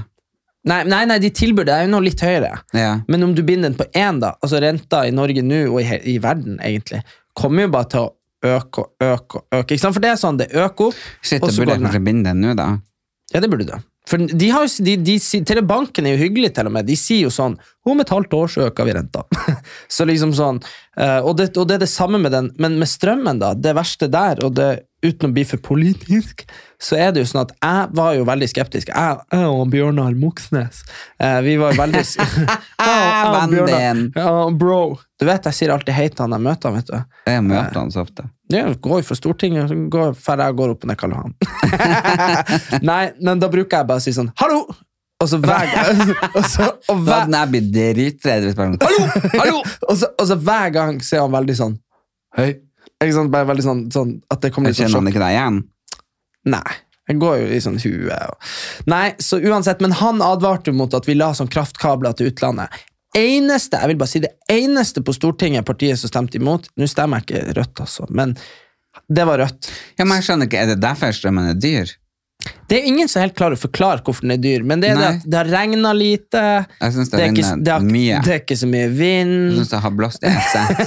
[0.70, 2.52] Nei, nei, nei, de tilbyr det er jo noe litt høyere.
[2.76, 2.92] Ja.
[3.10, 6.00] Men om du binder den på én, da, altså renta i Norge nå, og i,
[6.14, 7.02] i verden egentlig,
[7.34, 8.10] kommer jo bare til å
[8.50, 9.74] øke og øke og øke.
[9.74, 9.96] Ikke sant?
[9.96, 12.44] For det er sånn, det øker opp, Shit, så burde går jeg kanskje binde den
[12.44, 12.74] nå da.
[13.34, 13.89] Ja, det burde du.
[14.10, 16.88] For de har jo, de, de, sier- til banken er jo hyggelig til og med.
[16.90, 19.24] De sier jo sånn Om et halvt år så øker vi renta.
[19.96, 20.60] så liksom sånn
[20.98, 23.54] eh, og, det, og det er det samme med den, men med strømmen, da.
[23.58, 24.68] Det verste der, og det,
[25.06, 26.44] uten å bli for politisk,
[26.82, 28.92] så er det jo sånn at jeg var jo veldig skeptisk.
[28.94, 30.84] Jeg, jeg og Bjørnar Moxnes,
[31.18, 32.04] eh, vi var veldig
[32.80, 34.04] Vennen din.
[34.16, 34.82] Ja, bro.
[35.20, 37.00] Du vet, jeg sier alltid hei til han jeg møter vet du.
[37.30, 38.28] Jeg møter han så ofte.
[38.50, 41.36] Ja, går jo fra Stortinget, så går, før jeg går opp ned Karl Johan.
[42.90, 44.68] Nei, men da bruker jeg bare å si sånn 'hallo!'
[45.20, 48.78] Og så hver gang og så, og Da hver, hadde jeg blitt dritredd hvis bare
[48.86, 49.08] Hallo!
[49.34, 49.58] Hallo!
[49.90, 51.74] og, så, og så hver gang så er han veldig sånn
[52.38, 52.54] Hei.
[53.04, 53.32] Ikke sant?
[53.34, 55.60] Bare veldig sånn, sånn at det kommer litt sånn kjenner han ikke deg igjen.
[56.52, 56.78] Nei.
[57.10, 58.50] Jeg går jo i sånn hue og
[58.92, 62.76] Nei, så uansett, men han advarte mot at vi la sånn kraftkabler til utlandet.
[63.18, 67.24] Eneste, jeg vil bare si det eneste på Stortinget partiet som stemte imot Nå stemmer
[67.24, 68.36] jeg ikke Rødt, altså, men
[69.10, 69.72] det var Rødt.
[69.98, 71.96] Ja, men jeg skjønner ikke, Er det derfor strømmen er dyr?
[72.70, 75.00] Det er ingen som helt klarer å forklare hvorfor den er dyr, men det er
[75.00, 76.44] det at det har regna lite.
[76.80, 78.20] Jeg synes det, Det er, ikke, det, har, mye.
[78.24, 79.34] det er ikke så mye Jeg vind.
[79.58, 80.24] syns det har blåst.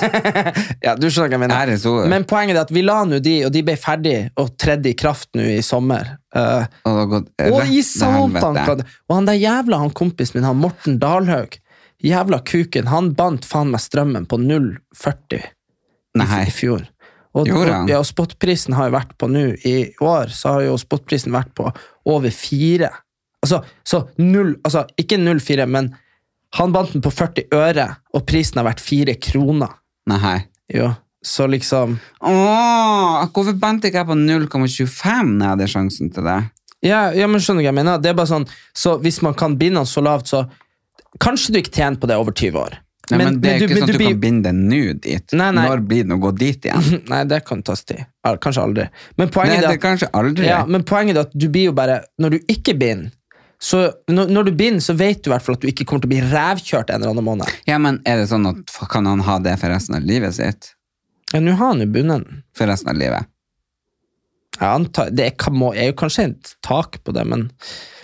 [0.86, 2.08] Ja, du skjønner hva jeg mener.
[2.14, 4.96] Men poenget er at vi la nå de, og de ble ferdig og tredde i
[4.96, 6.14] kraft nå i sommer.
[6.32, 8.84] Uh, Og det har gått og i satan!
[9.10, 11.58] Og han der jævla han kompisen min, han Morten Dalhaug,
[12.02, 15.42] jævla kuken, han bandt faen meg strømmen på 0,40
[16.18, 16.84] i, fjor.
[17.32, 20.76] Og, og, ja, og spotprisen har jo vært på nå i år, så har jo
[20.80, 21.70] spotprisen vært på
[22.12, 22.90] over fire.
[23.42, 25.94] Altså, så null, altså ikke 0,4, men
[26.58, 29.72] han bandt den på 40 øre, og prisen har vært fire kroner.
[30.12, 30.42] Nei.
[30.72, 30.90] Jo,
[31.24, 36.40] så liksom Åh, hvorfor bandt ikke jeg på 0,25 når jeg hadde sjansen til det?
[36.82, 38.00] ja, ja, men skjønner du hva jeg mener?
[38.02, 40.42] Det er bare sånn, så hvis man kan binde den så lavt, så
[41.20, 42.78] kanskje du ikke tjener på det over 20 år.
[43.10, 45.32] Nei, men, det er du- ikke sånn at du blir- kan binde den nå dit.
[45.32, 45.64] Nei, nei.
[45.68, 47.02] Når blir det å gå dit igjen?
[47.12, 48.04] Nei, det kan tas tid.
[48.24, 48.86] Kanskje aldri.
[49.18, 50.46] Men Nei, poenget det er er at kanskje aldri.
[50.46, 53.10] Ja, men poenget er at du blir jo bare Når du ikke binder,
[53.62, 56.02] så når, når du binder, så vet du i hvert fall at du ikke kommer
[56.02, 57.50] til å bli rævkjørt en eller annen måned.
[57.68, 60.72] Ja, men er det sånn at kan han ha det for resten av livet sitt?
[61.34, 62.42] Ja, nå har han jo bundet den.
[62.58, 63.26] For resten av livet?
[64.68, 67.50] Antar, det er, må- er jo kanskje et tak på det, men,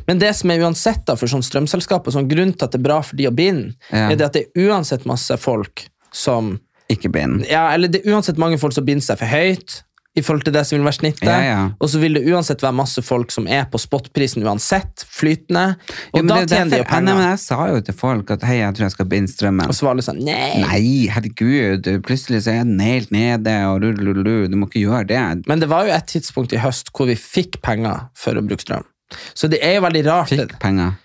[0.08, 2.80] men det som er uansett da for sånn strømselskap, og sånn grunn til at det
[2.80, 4.10] er bra for de å binde, Ja.
[4.10, 6.58] er det at det er uansett masse folk som
[6.90, 7.44] Ikke bind.
[7.50, 9.82] Ja, eller det er uansett mange folk som binder seg for høyt
[10.18, 11.28] i forhold til det som vil være snittet.
[11.28, 11.60] Ja, ja.
[11.78, 15.64] Og så vil det uansett være masse folk som er på spotprisen uansett, flytende.
[16.12, 17.18] Og jo, da det er tjener de jo nei, penger.
[17.20, 19.70] men jeg sa jo til folk at hei, jeg tror jeg skal binde strømmen.
[19.70, 20.52] Og så var alle sånn nei.
[20.64, 25.24] Nei, herregud, plutselig så er den helt nede, og rulululu, du må ikke gjøre det.
[25.50, 28.64] Men det var jo et tidspunkt i høst hvor vi fikk penger for å bruke
[28.64, 28.86] strøm.
[29.38, 30.32] Så det er jo veldig rart.
[30.34, 30.98] Fikk penger.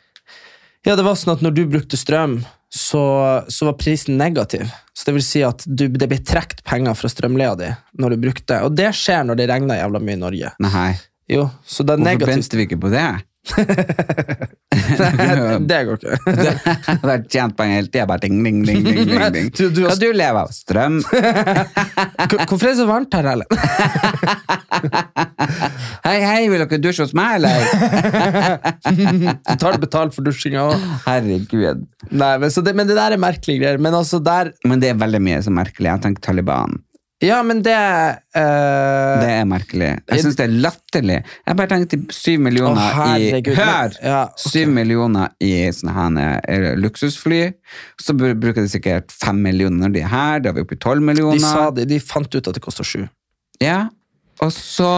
[0.84, 2.42] Ja, det var sånn at når du brukte strøm,
[2.74, 3.04] så,
[3.48, 4.66] så var prisen negativ.
[4.94, 7.70] Så det vil si at du, det ble trukket penger fra strømleia di
[8.02, 8.58] når du brukte.
[8.66, 10.54] Og det skjer når det regner jævla mye i Norge.
[10.66, 10.90] Nei.
[11.30, 12.58] Jo, så det er Hvorfor negativt.
[12.58, 13.06] vi ikke på det?
[15.70, 16.18] det går ikke.
[17.04, 18.06] Det har tjent penger hele tida.
[18.10, 18.96] Bare ding, ding, ding, ding,
[19.36, 19.48] ding.
[19.58, 20.50] Du- du har- du lever av?
[20.56, 20.96] Strøm?
[22.48, 23.50] Hvorfor er det så varmt her, Ellen?
[26.04, 27.60] Hei, hei, vil dere dusje hos meg, eller?
[29.44, 30.78] Du tar betalt for dusjinga òg.
[31.08, 31.80] Herregud.
[32.12, 33.80] Nei, men, så det, men det der er merkelige greier.
[33.84, 35.88] Men altså, der Men det er veldig mye som er merkelig.
[35.92, 36.72] Jeg tenker Taliban.
[37.24, 39.22] Ja, men det uh...
[39.24, 39.90] Det er merkelig.
[40.12, 41.18] Jeg syns det er latterlig.
[41.48, 43.96] Jeg bare tenkte syv millioner oh, i Hør!
[44.04, 44.44] ja, ok.
[44.52, 45.96] Syv millioner i sånne
[46.28, 47.42] her, eh, luksusfly.
[48.02, 50.44] Så bruker de sikkert fem millioner når de er her.
[50.44, 51.44] Da er vi oppe i tolv De millioner.
[51.44, 53.06] sa det, de fant ut at det kosta sju.
[53.64, 53.86] Ja.
[54.44, 54.90] Og så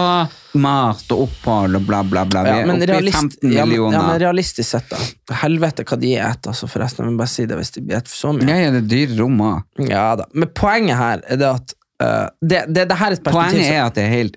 [0.58, 2.42] mat og opphold og bla, bla, bla.
[2.42, 3.98] Vi Ja, er oppi oppe i 15 ja, men, millioner.
[3.98, 4.98] ja, men realistisk sett, da.
[5.44, 7.04] Helvete hva de spiser, altså, forresten.
[7.06, 8.48] Jeg må bare si det hvis de spiser så mye.
[8.48, 9.88] Ja, ja, det er dyre rom òg.
[9.92, 10.26] Ja da.
[10.34, 13.72] Men poenget her er det at eh, det, det, det her er et perspektiv Poenget
[13.72, 14.36] er at det er helt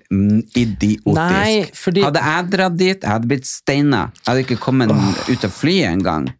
[0.56, 1.16] idiotisk.
[1.16, 4.00] Nei, fordi- Hadde jeg dratt dit, jeg hadde blitt steina.
[4.20, 4.90] Jeg hadde ikke kommet
[5.28, 6.30] ut av flyet engang.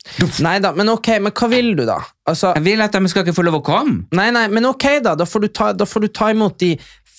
[0.40, 1.98] Nei da, men ok, men hva vil du, da?
[2.30, 4.06] Altså, Jeg vil at de skal ikke få lov å komme.
[4.12, 5.14] nei, nei, men ok, da.
[5.14, 6.74] Da får, du ta, får du ta imot de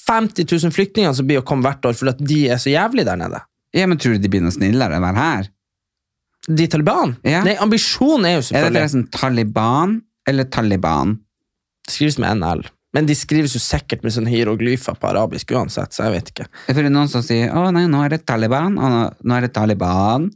[0.07, 3.19] 50 000 flyktningene som blir å komme hvert år fordi de er så jævlig der
[3.21, 3.41] nede.
[3.73, 5.49] Ja, men Tror du de blir noe snillere enn å være her?
[6.49, 7.13] De Taliban?
[7.23, 7.43] Ja.
[7.45, 11.19] Nei, ambisjonen er jo selvfølgelig Er det forresten Taliban eller Taliban?
[11.85, 12.63] Det skrives med NL.
[12.95, 16.47] Men de skrives jo sikkert med sånne hieroglyfer på arabisk uansett, så jeg vet ikke.
[16.67, 19.37] For det er noen som sier å nei, nå er det Taliban, og nå, nå
[19.37, 20.27] er det Taliban.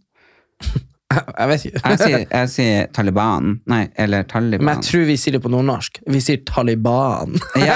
[1.14, 1.80] Jeg vet ikke.
[1.86, 3.52] Jeg sier, jeg sier Taliban.
[3.70, 4.66] Nei, eller Taliban.
[4.66, 6.00] Men jeg tror vi sier det på nordnorsk.
[6.10, 7.36] Vi sier Taliban.
[7.62, 7.76] Ja.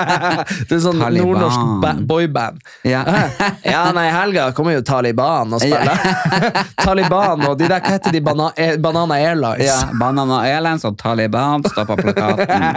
[0.66, 1.30] det er sånn Taliban.
[1.30, 2.58] nordnorsk boyband.
[2.88, 3.04] Ja.
[3.74, 6.02] ja, nei, i helga kommer jo Taliban og spiller.
[6.82, 9.70] Taliban og de der, hva heter de, Bana eh, Banana Airlines?
[9.70, 12.68] ja, Banana Airlines og Taliban står på plakaten.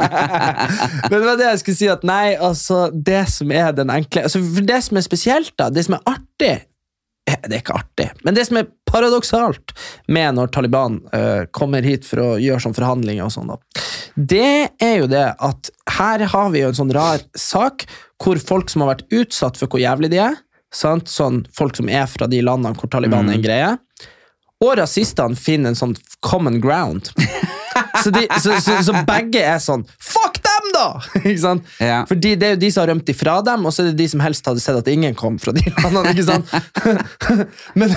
[1.09, 4.27] Men det var det jeg skulle si, at nei, altså, det som er den enkle
[4.29, 6.59] altså, Det som er spesielt, da, det som er artig
[7.45, 9.73] Det er ikke artig, men det som er paradoksalt
[10.09, 14.53] med når Taliban uh, kommer hit for å gjøre sånn forhandlinger og sånn, da, det
[14.81, 17.85] er jo det at her har vi jo en sånn rar sak
[18.19, 20.39] hvor folk som har vært utsatt for hvor jævlig de er,
[20.73, 21.09] sant?
[21.11, 23.69] sånn folk som er fra de landene hvor Taliban er en greie,
[24.59, 27.13] og rasistene finner en sånn common ground.
[28.03, 30.38] Så, de, så, så, så begge er sånn Fuck
[30.79, 30.87] da!
[31.21, 31.69] Ikke sant?
[31.83, 32.01] Ja.
[32.09, 34.09] Fordi det er jo de som har rømt ifra dem, og så er det de
[34.11, 36.13] som helst hadde sett at ingen kom fra de landene.
[36.13, 36.53] ikke sant?
[37.79, 37.95] men,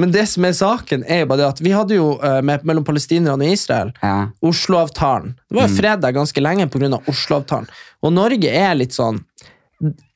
[0.00, 2.64] men det som er saken, er jo bare det at vi hadde jo eh, med,
[2.68, 4.16] mellom palestinerne og Israel Ja.
[4.44, 5.36] Oslo-avtalen.
[5.48, 7.02] Det var jo fredag ganske lenge pga.
[7.10, 7.68] Oslo-avtalen.
[8.02, 9.22] Og Norge er litt sånn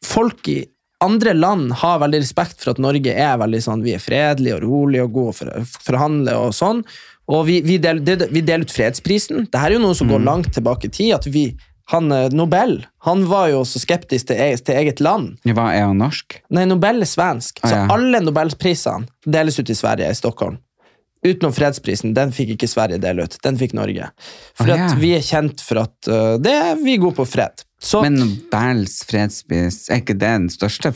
[0.07, 0.61] Folk i
[1.03, 4.65] andre land har veldig respekt for at Norge er veldig sånn, vi er fredelige og
[4.65, 6.83] rolige og gode for å forhandle og sånn.
[7.33, 9.47] Og vi, vi, deler, vi deler ut fredsprisen.
[9.47, 11.15] Dette er jo noe som går langt tilbake i tid.
[11.19, 11.49] at vi,
[11.93, 15.37] han, eh, Nobel han var jo så skeptisk til, eget- til eget land.
[15.47, 16.41] Hva er han norsk?
[16.51, 17.61] Nei, Nobel er svensk.
[17.63, 17.87] Ah, Så ja.
[17.95, 20.59] alle nobelprisene deles ut i Sverige, i Stockholm.
[21.27, 22.13] Utenom fredsprisen.
[22.15, 23.39] Den fikk ikke Sverige dele ut.
[23.43, 24.11] Den fikk Norge.
[24.55, 24.87] For Ah, ja.
[24.91, 27.63] at vi er kjent for at uh, det, vi er gode på fred.
[27.83, 30.93] Så, Men Nobels fredspris, er ikke det den største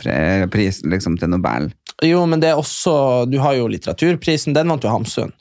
[0.51, 1.71] prisen liksom, til Nobel?
[2.03, 4.55] jo, men det er også Du har jo litteraturprisen.
[4.57, 5.33] Den vant jo Hamsun.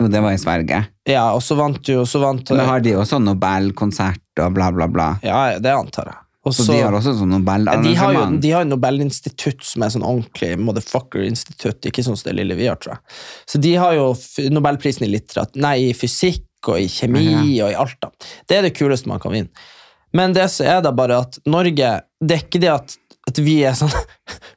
[0.00, 0.82] Jo, det var i Sverige.
[1.08, 4.88] Ja, og så vant jo så vant, Men har de også Nobelkonsert og bla, bla,
[4.92, 5.10] bla?
[5.24, 6.22] Ja, ja, det antar jeg.
[6.46, 8.42] Også, Så, de har også sånn Ja, de har jo Nobelarrangement?
[8.42, 11.88] de har Nobelinstitutt, som er sånn ordentlig motherfucker-institutt.
[11.90, 13.16] Ikke sånn som det lille vi har, tror jeg.
[13.50, 14.12] Så de har jo
[14.54, 17.98] Nobelprisen i, litterat nei, i fysikk og i kjemi og i alt.
[18.04, 18.12] da.
[18.46, 19.66] Det er det kuleste man kan vinne.
[20.14, 21.88] Men det er da bare at Norge
[22.22, 22.94] Det er ikke det at,
[23.26, 23.92] at vi er sånn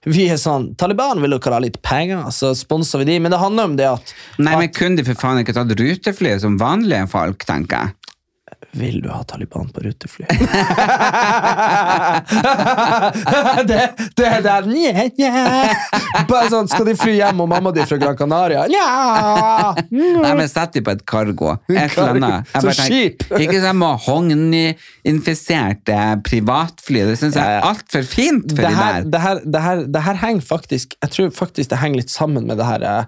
[0.09, 3.17] Vi er sånn Taliban vil jo ha litt penger, så sponser vi de.
[3.19, 6.37] Men det handler om det at, Nei, men kunne de for faen ikke tatt rutefly
[6.39, 7.98] som vanlige folk, tenker jeg?
[8.71, 10.25] Vil du ha Taliban på rutefly?
[13.69, 13.79] det,
[14.17, 15.31] det er der nye, nye.
[16.29, 18.61] Bare sånn, Skal de fly hjem og mamma di fra Gran Canaria?
[18.69, 18.87] Nja!
[19.89, 21.49] Nei, men sett dem på et cargo.
[21.71, 22.37] Et eller annet.
[22.53, 23.17] Jeg Så bare tenker, skip.
[23.41, 25.97] Ikke sånn med hogninfiserte
[26.29, 26.99] privatfly.
[27.09, 29.09] Det syns jeg er altfor fint for Det de her, der.
[29.15, 32.43] det, her, det, her, det her henger faktisk Jeg tror faktisk det henger litt sammen
[32.49, 33.03] med det her eh,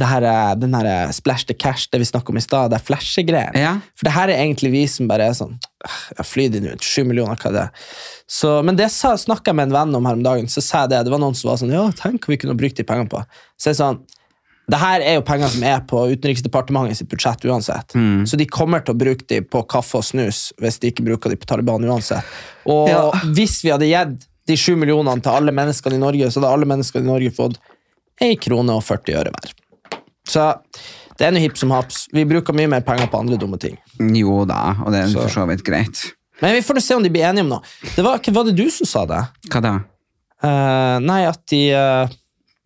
[0.00, 3.56] her, eh, den her splash the cash, det vi snakka om i stad, det flashegreiene.
[3.56, 3.72] Ja.
[3.96, 6.80] For det her er egentlig vi som bare er sånn «Åh, Jeg flyr din ut,
[6.82, 7.66] sju millioner, hva er det?
[8.28, 10.90] Så, men det snakka jeg med en venn om her om dagen, så sa jeg
[10.90, 11.04] det.
[11.06, 13.24] Det var noen som var sånn Ja, tenk hva vi kunne brukt de pengene på.
[13.58, 14.00] Så jeg sånn
[14.68, 17.94] det her er jo penger som er på Utenriksdepartementet sitt budsjett uansett.
[18.28, 21.32] Så de kommer til å bruke de på kaffe og snus hvis de ikke bruker
[21.32, 22.20] de på Taliban uansett.
[22.68, 23.10] Og Ja.
[23.32, 26.66] hvis vi hadde gitt de sju millionene til alle menneskene i Norge, så hadde alle
[26.68, 27.56] menneskene i Norge fått
[28.20, 29.54] ei krone og 40 øre hver.
[30.28, 30.44] Så
[31.18, 32.04] det er noe hipp som haps.
[32.14, 33.78] Vi bruker mye mer penger på andre dumme ting.
[33.98, 36.12] Jo da, og det er Så- for så vidt greit.
[36.40, 37.62] Men vi får se om de blir enige om noe.
[37.96, 39.22] Det var, var det du som sa det?
[39.50, 39.72] Hva da?
[40.38, 42.06] Uh, nei, at de uh...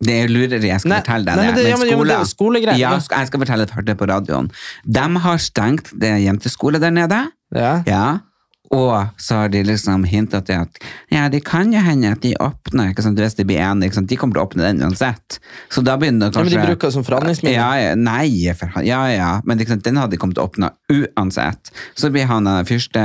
[0.03, 1.47] Det er lureri, jeg skal Nei, fortelle deg nei, det.
[1.47, 2.75] men det- men- ja.
[2.75, 2.91] Ja, Ja.
[2.99, 4.51] jeg skal fortelle det det på radioen.
[4.85, 7.31] De har stengt det jenteskole der nede.
[7.55, 7.83] ja.
[7.87, 8.19] Ja.
[8.73, 10.79] Og så har de liksom hintet til at
[11.13, 14.01] ja, det kan jo hende at de åpner ikke sant, hvis de blir enige.
[14.09, 15.37] De kommer til å åpne den uansett.
[15.73, 17.59] Så da begynner det Ja, men de bruker det som forhandlingsmiddel.
[17.59, 19.33] Ja, ja, nei, for, ja, ja.
[19.45, 21.73] Men sant, den hadde de kommet til å åpne uansett.
[21.99, 23.03] Så blir han eh, fyrste,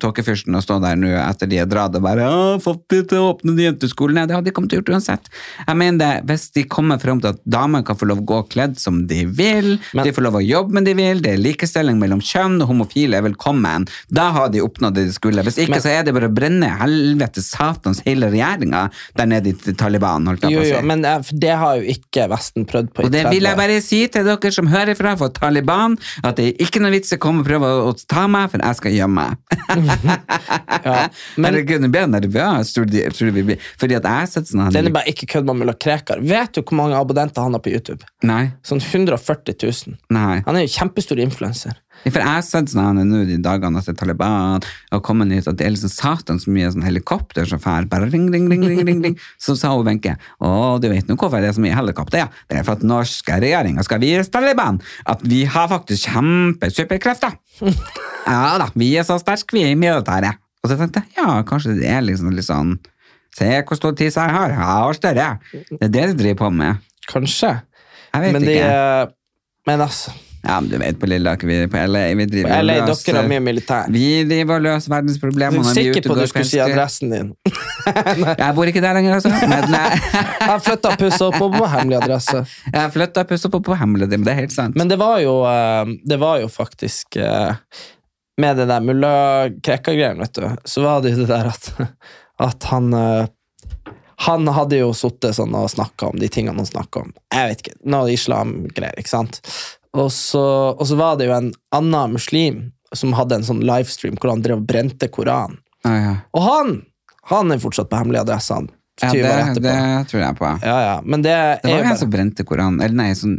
[0.00, 3.20] tåkefyrsten og stå der nå etter de har dratt og bare «Å, fått de til
[3.20, 4.16] å åpne den jenteskolen.
[4.22, 5.28] Nei, det hadde de kommet til å gjøre uansett.
[5.66, 8.40] Jeg mener det, Hvis de kommer frem til at damer kan få lov å gå
[8.56, 11.44] kledd som de vil, Men- de får lov å jobbe med de vil, det er
[11.44, 15.44] likestilling mellom kjønn, og homofile er velkommen, da har de oppnådd det de skulle.
[15.46, 18.86] Hvis ikke, Men- så er det bare å brenne helvete satans hele regjeringa
[19.18, 20.72] der nede i Taliban, holdt jeg på å si.
[20.76, 23.58] jo, men eh, det har jo ikke Vesten prøvd på i Og det vil jeg
[23.58, 27.12] bare si til dere som hører fra for Taliban, at det er ikke noe vits
[27.16, 29.36] å komme og prøve å, ta meg, for jeg skal gjemme meg.
[30.80, 34.06] Ja, men Herregud, nå blir jeg nervøs, tror du, tror du vi blir, fordi at
[34.06, 36.22] jeg har sånn den er bare ikke kødd med mulla Krekar.
[36.24, 38.06] Vet du hvor mange abonnenter han har på YouTube?
[38.26, 39.98] Nei, Sånn 140 000.
[40.14, 40.40] nei.
[40.46, 41.76] Han er jo kjempestor influenser.
[42.06, 45.66] For jeg har sett sånn nå de dagene at Taliban og kommet nytt, at det
[45.66, 49.02] er liksom satan så mye sånn helikopter som fær, bare ring, ring, ring, ring, ring,
[49.04, 49.16] ring.
[49.44, 52.30] Så sa hun Wenche, å, du vet nå hvorfor det er så mye helikopter, ja.
[52.48, 57.36] Det er for at norske regjeringa skal vise Taliban at vi har faktisk kjempesuperkrefter.
[58.30, 60.38] Ja da, vi er så sterke, vi er i militæret.
[60.60, 62.74] Og så tenkte jeg, ja, kanskje det er liksom litt sånn,
[63.34, 65.28] se hvor stor tiss jeg har, jeg har større.
[65.50, 66.84] Det er det de driver på med.
[67.10, 67.54] Kanskje.
[68.12, 68.68] Jeg vet Men, ikke.
[68.68, 69.14] De,
[69.70, 72.64] men altså Ja, men du vet på Lilleaker, vi på LA, vi På driver og
[72.64, 73.90] LA, løser- dere har mye militær.
[73.92, 75.52] Vi driver og løser verdensproblemer.
[75.52, 77.28] Du er er sikker på at du skulle si adressen din?
[78.40, 79.32] Jeg bor ikke der lenger, altså.
[79.50, 80.08] Men eh,
[80.50, 82.40] Jeg flytta pussa opp på hemmelig adresse.
[82.76, 84.76] jeg flytta pussa opp på hemmelig, adresse, det er helt sant.
[84.80, 87.52] Men det var jo, eh, det var jo faktisk eh,
[88.40, 89.12] Med det der mulla
[89.60, 91.68] Krekka-greien, vet du, så var det jo det der at,
[92.40, 92.88] at han
[94.28, 97.12] Han hadde jo sittet sånn og snakka om de tingene han snakka om.
[97.32, 99.38] Jeg vet ikke, Noe islamgreier, ikke sant?
[99.98, 100.42] Og så,
[100.76, 102.60] og så var det jo en annen muslim
[102.94, 105.58] som hadde en sånn livestream hvor han drev og brente Koranen.
[105.86, 106.14] Ah, ja.
[106.36, 106.68] Og han
[107.30, 108.54] han er fortsatt på hemmelig adresse.
[108.54, 108.66] han,
[109.00, 109.74] Ja, det, det
[110.10, 110.46] tror jeg på.
[110.64, 112.80] Ja, ja, men det, Det var jo han bare som brente Koranen.
[112.84, 113.38] Eller nei, sånn,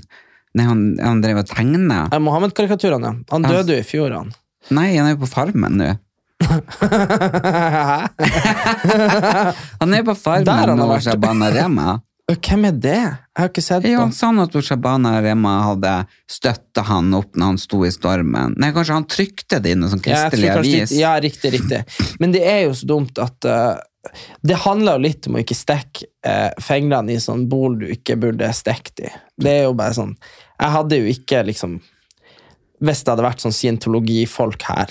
[0.58, 2.00] nei han, han drev og tegna.
[2.12, 3.16] Ja, Mohammed-karikaturene, ja.
[3.34, 4.32] Han døde jo i fjor, han.
[4.72, 5.92] Nei, han er jo på Farmen nå.
[9.82, 10.98] Han er på Der Farmen han har nå.
[11.06, 11.88] Shabana Rema.
[12.38, 12.98] Hvem er det?
[12.98, 15.94] Jeg har ikke sett Ja, han sa nå at Shabana Rema hadde
[16.30, 18.54] støtta han opp når han sto i stormen.
[18.62, 20.94] Nei, kanskje han trykte det inn i sånn kristelig ja, avis.
[20.96, 21.82] Ja, riktig, riktig.
[22.20, 23.80] Men det er jo så dumt at uh,
[24.42, 28.18] Det handler jo litt om å ikke stikke uh, fingrene i sånn bol du ikke
[28.22, 29.12] burde stekt i.
[29.38, 31.80] Det er jo bare sånn Jeg hadde jo ikke liksom
[32.82, 34.90] Hvis det hadde vært sånn scientologifolk her,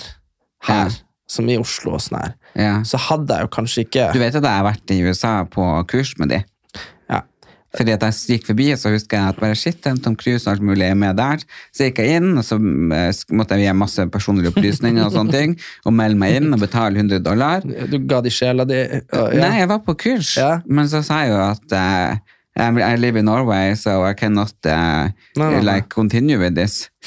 [0.69, 1.01] her Ja.
[1.31, 2.73] som i Oslo og sånn her, Ja.
[2.83, 5.67] så hadde jeg jo kanskje ikke Du vet at jeg har vært i USA på
[5.91, 6.41] kurs med de?
[7.77, 10.65] Fordi at jeg gikk forbi, så husker jeg at bare shit, Tom Cruise og alt
[10.67, 11.45] mulig er med der.
[11.71, 15.37] Så gikk jeg inn, og så eh, måtte jeg gi masse personlige opplysninger og sånne
[15.37, 15.55] ting,
[15.87, 17.63] og melde meg inn og betale 100 dollar.
[17.63, 19.23] Du ga de sjela di ja.
[19.39, 20.57] Nei, jeg var på kurs, Ja.
[20.67, 22.19] men så sa jeg jo at eh,
[22.61, 26.91] I live in Norway, so I cannot uh, no, no, like continue with this.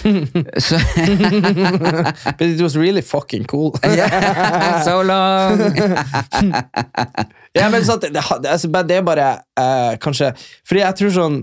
[0.58, 0.78] so
[2.38, 3.74] But it was really fucking cool.
[4.84, 5.60] so long!
[7.54, 9.28] Ja, men sant, det, det, altså, det er bare
[9.60, 10.32] uh, kanskje
[10.66, 11.36] Fordi jeg tror sånn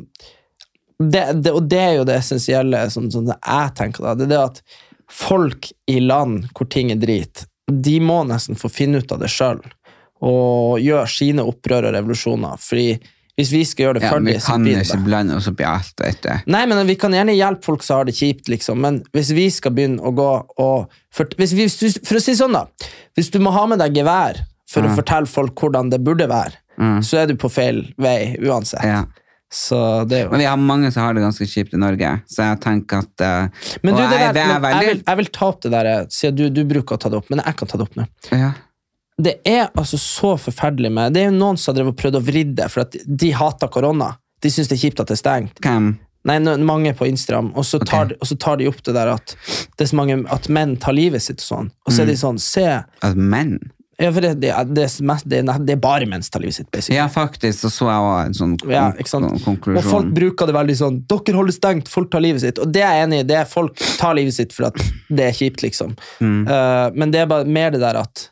[0.98, 4.16] det, det, Og det er jo det essensielle, sånn, sånn jeg tenker da.
[4.18, 4.58] Det er det at
[5.10, 9.30] folk i land hvor ting er drit, de må nesten få finne ut av det
[9.32, 9.62] sjøl.
[10.26, 12.60] Og gjøre sine opprør og revolusjoner.
[12.60, 12.98] Fordi
[13.40, 15.48] hvis vi skal gjøre det Ja, ferdig, vi så kan blir det ikke blande oss
[15.50, 16.38] opp i alt, dette.
[16.50, 18.80] Nei, men Vi kan gjerne hjelpe folk som har det kjipt, liksom.
[18.84, 20.30] men hvis vi skal begynne å gå
[20.62, 22.90] og for, vi, for å si sånn, da.
[23.18, 26.60] Hvis du må ha med deg gevær for å fortelle folk hvordan det burde være,
[27.04, 28.84] så er du på feil vei uansett.
[28.86, 29.02] Ja.
[29.50, 32.52] Så det jo Men vi har mange som har det ganske kjipt i Norge, så
[32.52, 35.48] jeg tenker at uh, Men du, jeg, der, er men jeg, vil, jeg vil ta
[35.50, 37.80] opp det der, siden du, du bruker å ta det opp, men jeg kan ta
[37.80, 38.06] det opp nå.
[38.30, 38.52] ja.
[39.20, 42.44] Det er altså så forferdelig med Det er jo noen som har prøvd å vri
[42.56, 44.14] det, for de hater korona.
[44.40, 45.60] De syns det er kjipt at det er stengt.
[45.64, 45.90] Hvem?
[46.28, 46.36] Nei,
[46.68, 49.32] mange på Instagram, og så, tar, og så tar de opp det der at
[49.78, 51.70] det er så mange at menn tar livet sitt og sånn.
[51.88, 52.24] Og så er de Mm.
[52.24, 52.66] sånn, se
[53.02, 53.54] At menn?
[54.00, 56.56] ja, for det, det, det, er det, er, det er bare menn som tar livet
[56.56, 56.96] sitt, basically.
[56.96, 58.84] Ja, faktisk, så så jeg også en sånn kon Ja,
[59.44, 59.76] konklusjon.
[59.80, 62.60] Og folk bruker det veldig sånn Dere holder stengt, folk tar livet sitt.
[62.60, 63.28] Og det er jeg enig i.
[63.28, 64.76] det er Folk tar livet sitt for at
[65.08, 65.96] det er kjipt, liksom.
[66.20, 66.44] Mm.
[66.48, 68.28] Uh, men det er bare mer det der at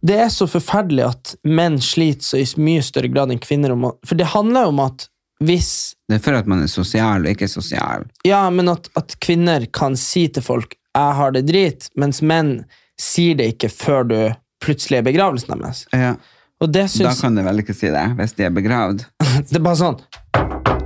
[0.00, 3.74] Det er så forferdelig at menn sliter så i mye større grad enn kvinner.
[3.74, 5.08] Om, for det handler jo om at
[5.44, 8.08] hvis Det er for at man er sosial og ikke sosial.
[8.26, 12.64] Ja, men at, at kvinner kan si til folk 'jeg har det drit', mens menn
[12.98, 14.18] sier det ikke før du
[14.60, 15.86] plutselig er begravelsen deres.
[15.92, 16.16] Ja.
[16.60, 19.06] Og det Da kan du vel ikke si det, hvis de er begravd.
[19.48, 20.77] Det er bare sånn!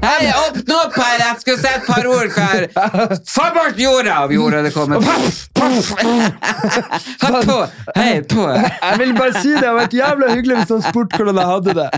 [0.00, 1.16] Hei, åpne opp her!
[1.20, 2.66] Jeg skulle si et par ord før
[3.28, 5.04] Få bort jorda av jorda det kommer.
[7.96, 8.46] Hei, på!
[8.56, 11.50] Jeg vil bare si det Det hadde vært jævla hyggelig hvis han spurte hvordan jeg
[11.52, 11.88] hadde det.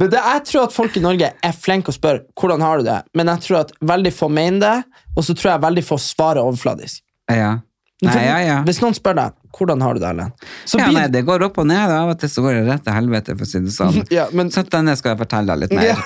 [0.00, 2.88] Men det, Jeg tror at folk i Norge er flinke å spørre hvordan har du
[2.88, 4.76] det, men jeg tror at veldig få mener det,
[5.14, 7.02] og så tror jeg veldig få svarer overfladisk.
[7.30, 7.56] Ja.
[8.04, 8.58] Nei, ja, ja.
[8.66, 10.46] Hvis noen spør deg hvordan har du det, Erlend?
[10.76, 12.94] Ja, nei, det går opp og ned, av og til så går det rett til
[12.96, 14.00] helvete, for å si det sånn.
[14.18, 16.02] Ja, men- Så denne skal jeg fortelle deg litt mer.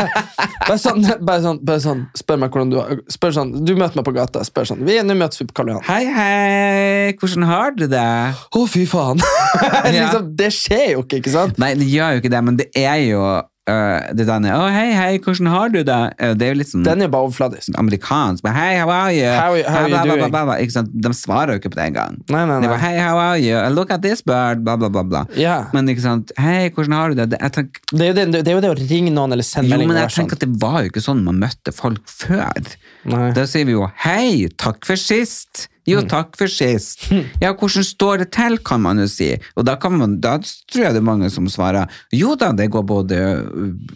[0.66, 4.00] Bare, sånn, bare, sånn, bare sånn, spør meg hvordan du har Spør sånn, Du møter
[4.00, 5.84] meg på gata, spør sånn vi, er Nå møtes vi på Karl Johan.
[5.86, 8.02] Hei, hei, hvordan har du det?
[8.50, 9.22] Å, fy faen!
[9.94, 11.60] liksom, det skjer jo ikke, ikke sant?
[11.62, 13.22] Nei, det gjør jo ikke det, men det er jo
[13.68, 15.96] øh, det der Å, hei, hei, hvordan har du det?
[16.22, 17.70] Uh, Det er jo litt sånn Den er bare overfladisk.
[17.78, 18.44] amerikansk.
[18.44, 19.26] Men Hei, how are you?
[19.26, 20.30] How- how are you Bla, bla, bla, doing?
[20.30, 20.56] bla, bla.
[20.62, 20.90] Ikke sant?
[20.92, 22.16] De svarer jo ikke på det engang.
[22.26, 23.58] De bare, hei, how are you?
[23.74, 25.02] Look at this bird, bla, bla, bla.
[25.02, 25.24] bla.
[25.36, 25.66] Yeah.
[25.74, 27.28] Men ikke sant, hei, hvordan har du det?
[27.34, 29.70] det tenker, Det er, jo det, det er jo det å ringe noen eller sende
[29.76, 30.22] jo, men jeg sånn.
[30.24, 32.74] tenker at det var jo ikke sånn man møtte folk før.
[33.04, 33.30] Nei.
[33.36, 35.68] Da sier vi jo hei, takk for sist.
[35.86, 36.08] Jo, Mm.
[36.10, 37.06] takk for sist.
[37.40, 39.28] Ja, hvordan står det til, kan man jo si.
[39.56, 42.70] Og da, kan man, da tror jeg det er mange som svarer jo da, det
[42.74, 43.20] går både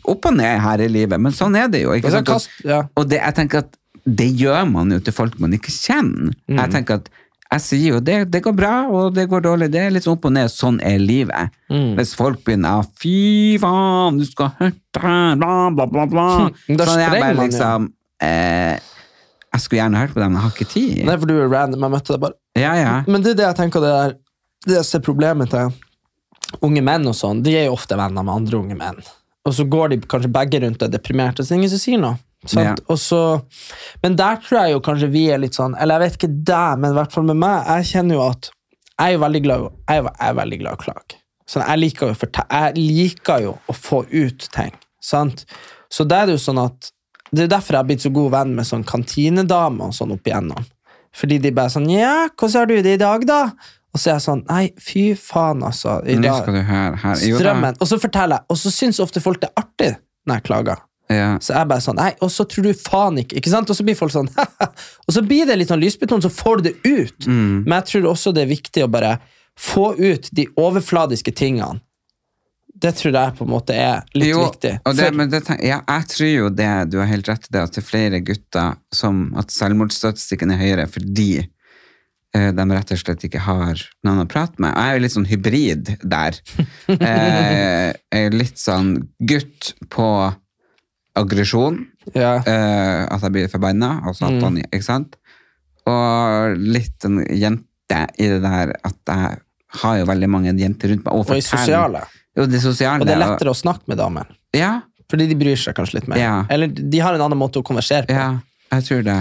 [0.07, 1.91] opp og ned her i livet, men sånn er det jo.
[1.97, 2.27] ikke sant?
[2.31, 2.85] Kast- ja.
[2.97, 3.77] og det, jeg tenker at
[4.07, 6.31] det gjør man jo til folk man ikke kjenner.
[6.49, 6.57] Mm.
[6.63, 7.11] Jeg tenker at
[7.51, 9.67] jeg sier jo det, det går bra, og det går dårlig.
[9.75, 10.47] Det er litt sånn opp og ned.
[10.55, 11.51] Sånn er livet.
[11.69, 11.97] Mm.
[11.99, 16.27] Hvis folk begynner å fy faen, du skal hørte bla, bla, bla, bla.
[16.71, 17.89] Da Sånn er jeg bare liksom
[18.23, 18.79] eh,
[19.51, 21.05] Jeg skulle gjerne hørt på dem, men jeg har ikke tid.
[21.09, 21.87] Nei, for du er random.
[21.87, 22.39] Jeg møtte deg bare.
[22.59, 22.97] Ja, ja.
[23.11, 24.19] Men det er det jeg tenker det er
[24.67, 25.71] Det jeg ser problemet til
[26.67, 28.99] unge menn og sånn, de er jo ofte venner med andre unge menn.
[29.47, 31.81] Og så går de kanskje begge rundt og er deprimerte, så det er ingen som
[31.81, 32.19] sier noe.
[32.57, 32.75] Ja.
[32.99, 33.21] Så,
[34.03, 36.79] men der tror jeg jo kanskje vi er litt sånn Eller jeg vet ikke deg,
[36.81, 37.67] men i hvert fall med meg.
[37.69, 38.49] Jeg kjenner jo at
[39.01, 41.19] jeg er veldig glad, jeg er, jeg er veldig glad i å klage.
[41.51, 44.73] Sånn, jeg, liker jo, jeg liker jo å få ut ting.
[45.03, 45.45] Sant?
[45.93, 46.91] Så det er det jo sånn at
[47.31, 50.27] Det er derfor jeg har blitt så god venn med sånn kantinedamer og sånn opp
[50.27, 50.67] igjennom.
[51.17, 53.41] Fordi de bare sånn Ja, hvordan har du det i dag, da?
[53.91, 55.99] Og så er jeg sånn Nei, fy faen, altså.
[56.07, 57.25] I dag, skal du høre her.
[57.27, 57.43] Jo da.
[57.43, 57.81] strømmen.
[57.81, 59.91] Og så forteller jeg, og så syns ofte folk det er artig
[60.29, 60.87] når jeg klager.
[61.11, 61.31] Ja.
[61.43, 63.71] Så jeg bare sånn, nei, og så tror du faen ikke, ikke sant?
[63.73, 64.31] Og så blir folk sånn,
[65.07, 67.27] og så blir det litt sånn lysbetont, så får du det ut.
[67.27, 67.65] Mm.
[67.65, 69.17] Men jeg tror også det er viktig å bare
[69.59, 71.83] få ut de overfladiske tingene.
[72.81, 74.73] Det tror jeg på en måte er litt Jo, viktig.
[74.89, 77.75] og det, det, ja, jeg tror jo det, du har helt rett i det, at
[77.77, 83.27] det er flere gutter som at selvmordsstatistikken er høyere fordi eh, de rett og slett
[83.29, 84.73] ikke har noen å prate med.
[84.73, 86.41] Jeg er jo litt sånn hybrid der.
[87.01, 90.07] Eh, litt sånn gutt på
[91.21, 91.83] aggresjon,
[92.15, 92.39] ja.
[92.47, 94.61] eh, at jeg blir forbanna, altså at Mm.
[94.67, 95.17] ikke sant?
[95.91, 99.39] Og litt en jente i det der at jeg
[99.83, 101.15] har jo veldig mange jenter rundt meg.
[101.15, 102.03] Og i sosiale.
[102.41, 103.05] Jo, det sosiale.
[103.05, 104.31] Og det er lettere å snakke med damer.
[104.57, 104.81] Ja,
[105.11, 106.21] Fordi de bryr seg kanskje litt mer.
[106.23, 106.35] Ja.
[106.55, 108.15] Eller de har en annen måte å konversere på.
[108.15, 108.39] ja,
[108.77, 109.19] jeg tror det.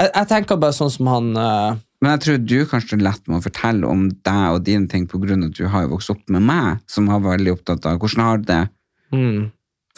[0.00, 1.78] Jeg, jeg tenker bare sånn som han uh...
[2.00, 5.04] Men jeg tror du kanskje er lett med å fortelle om deg og dine ting
[5.04, 8.24] av at du har vokst opp med meg, som har vært veldig opptatt av hvordan
[8.24, 8.62] har du det,
[9.12, 9.42] mm,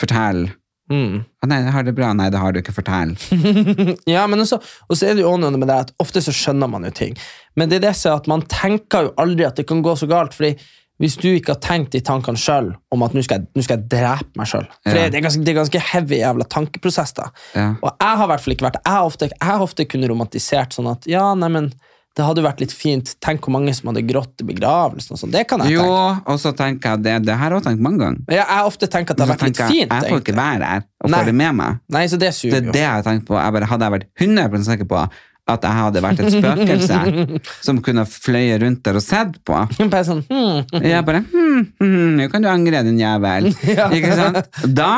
[0.03, 0.43] fortell.
[0.91, 1.15] mm.
[1.47, 2.11] Nei, har det bra.
[2.19, 2.75] Nei, det har du ikke.
[2.75, 3.15] Fortell.
[4.15, 4.59] Ja, men også,
[4.89, 7.15] og så er det jo også med det at ofte så skjønner man jo ting.
[7.57, 9.95] Men det er det som er at man tenker jo aldri at det kan gå
[9.97, 10.35] så galt.
[10.35, 10.57] fordi
[11.03, 13.77] hvis du ikke har tenkt de tankene sjøl om at nå skal, jeg- nå skal
[13.81, 15.09] jeg drepe meg sjøl For Ja.
[15.11, 17.13] det, er ganske, det er ganske heavy jævla tankeprosess.
[17.19, 17.27] da.
[17.55, 17.75] Ja.
[17.83, 20.09] Og jeg har i hvert fall ikke vært Jeg har ofte, jeg har ofte kunnet
[20.15, 21.73] romantisert sånn at ja, nei, men
[22.15, 23.15] det hadde vært litt fint.
[23.25, 25.13] Tenk hvor mange som hadde grått i begravelsen.
[25.13, 25.31] og sånn.
[25.33, 26.23] Det kan jeg Jo, tenke.
[26.29, 28.19] og så tenker jeg det, det her har jeg tenkt mange ganger.
[28.29, 29.91] Ja, jeg ofte tenkt at det har vært litt jeg, fint.
[29.91, 31.19] jeg får ikke være her og Nei.
[31.19, 31.79] få det med meg.
[31.89, 32.73] Nei, så det Det er jo.
[32.73, 33.35] det jeg har tenkt på.
[33.43, 35.09] Jeg bare, hadde jeg vært 100 sikker på
[35.55, 39.59] at jeg hadde vært et spøkelse som kunne fløye rundt der og sett på,
[39.93, 40.81] Bare sånn, hmm.
[40.85, 43.51] Jeg bare hm, hm, Nå kan du angre, din jævel.
[43.79, 43.89] Ja.
[43.95, 44.51] Ikke sant?
[44.77, 44.91] Da,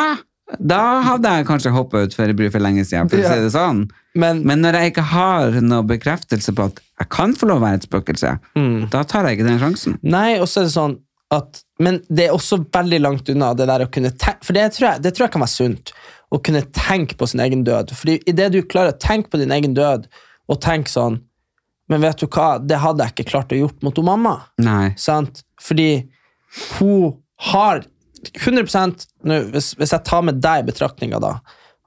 [0.59, 0.81] da
[1.11, 3.85] hadde jeg kanskje hoppa ut før bry for lenge siden, for å si det sånn.
[4.15, 7.65] Men, Men når jeg ikke har noe bekreftelse på at jeg kan få lov å
[7.67, 8.89] være et spøkelse, Mm.
[8.93, 9.97] da tar jeg ikke den sjansen.
[10.03, 10.99] Nei, og så er det sånn
[11.35, 14.69] at Men det er også veldig langt unna det der å kunne tenke For det
[14.77, 15.91] tror jeg, det tror jeg kan være sunt.
[16.31, 17.91] Å kunne tenke på sin egen død.
[17.97, 20.07] Fordi idet du klarer å tenke på din egen død,
[20.49, 21.21] og tenke sånn
[21.89, 24.39] Men vet du hva, det hadde jeg ikke klart å gjort mot mamma.
[24.57, 24.95] Nei.
[24.97, 25.43] Sant?
[25.61, 26.07] Fordi
[26.79, 27.19] hun
[27.51, 27.83] har
[28.33, 28.65] 100
[29.29, 31.35] nå, hvis, hvis jeg tar med deg i betraktninga, da,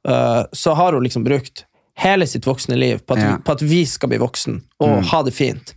[0.06, 1.66] uh, så har hun liksom brukt
[1.98, 3.38] hele sitt voksne liv på at, Ja.
[3.42, 5.74] på at vi skal bli voksen og ha det fint.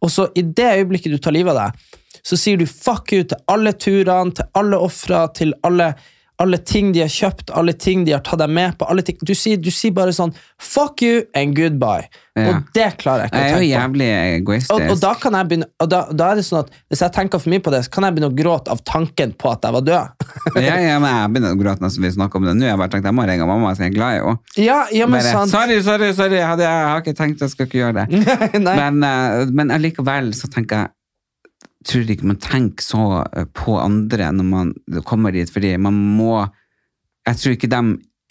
[0.00, 3.24] Og så i det øyeblikket du tar livet av deg, så sier du fuck you
[3.28, 5.92] til alle turene, til alle ofra, til alle,
[6.40, 8.88] alle ting de har kjøpt, alle ting de har tatt deg med på.
[9.28, 12.08] Du, sier, du sier bare sånn fuck you and goodbye.
[12.38, 12.46] Ja.
[12.54, 13.74] Og det klarer jeg ikke Jeg å er jo tenke på.
[13.74, 14.06] jævlig
[14.38, 14.72] egoistisk.
[14.72, 17.12] Og, og da kan jeg begynne og da, da er det sånn at Hvis jeg
[17.16, 19.66] tenker for mye på det, så kan jeg begynne å gråte av tanken på at
[19.66, 20.28] jeg var død.
[20.62, 22.68] ja, ja, men jeg begynner å gråte når vi snakker om det nå.
[22.70, 24.36] Jeg bare tenkt jeg må ringe mamma, som jeg er glad i henne.
[24.62, 25.52] ja, ja, men Bare, sant.
[25.52, 28.24] sorry, sorry, sorry, jeg, jeg har ikke tenkt jeg skal ikke gjøre det.
[28.80, 30.94] Men, eh, men allikevel så tenker jeg
[31.86, 33.04] tror ikke man tenker så
[33.36, 34.74] eh, på andre når man
[35.08, 36.46] kommer dit, fordi man må
[37.28, 37.80] Jeg tror ikke de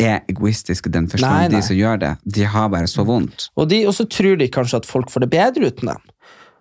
[0.02, 2.12] er egoistiske den forstand, de som gjør det.
[2.26, 3.50] De har bare så vondt.
[3.56, 6.02] Og, de, også tror de kanskje at folk får det bedre uten dem.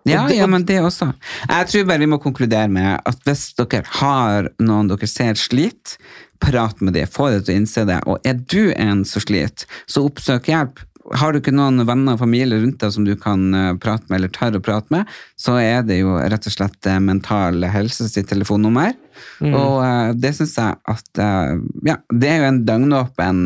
[0.07, 1.13] Ja, det- ja, men det også.
[1.49, 5.97] Jeg tror bare vi må konkludere med at hvis dere har noen dere ser sliter,
[6.39, 7.99] prat med dem, få dem til å innse det.
[8.07, 10.79] Og er du en som sliter, så oppsøk hjelp.
[11.17, 14.19] Har du ikke noen venner og familie rundt deg som du kan eh, prate med,
[14.19, 18.09] eller tør å prate med, så er det jo rett og slett eh, Mental Helse
[18.11, 18.93] sitt telefonnummer.
[19.41, 21.23] Og eh, det syns jeg at
[21.87, 23.41] Ja, det er jo en døgnåpen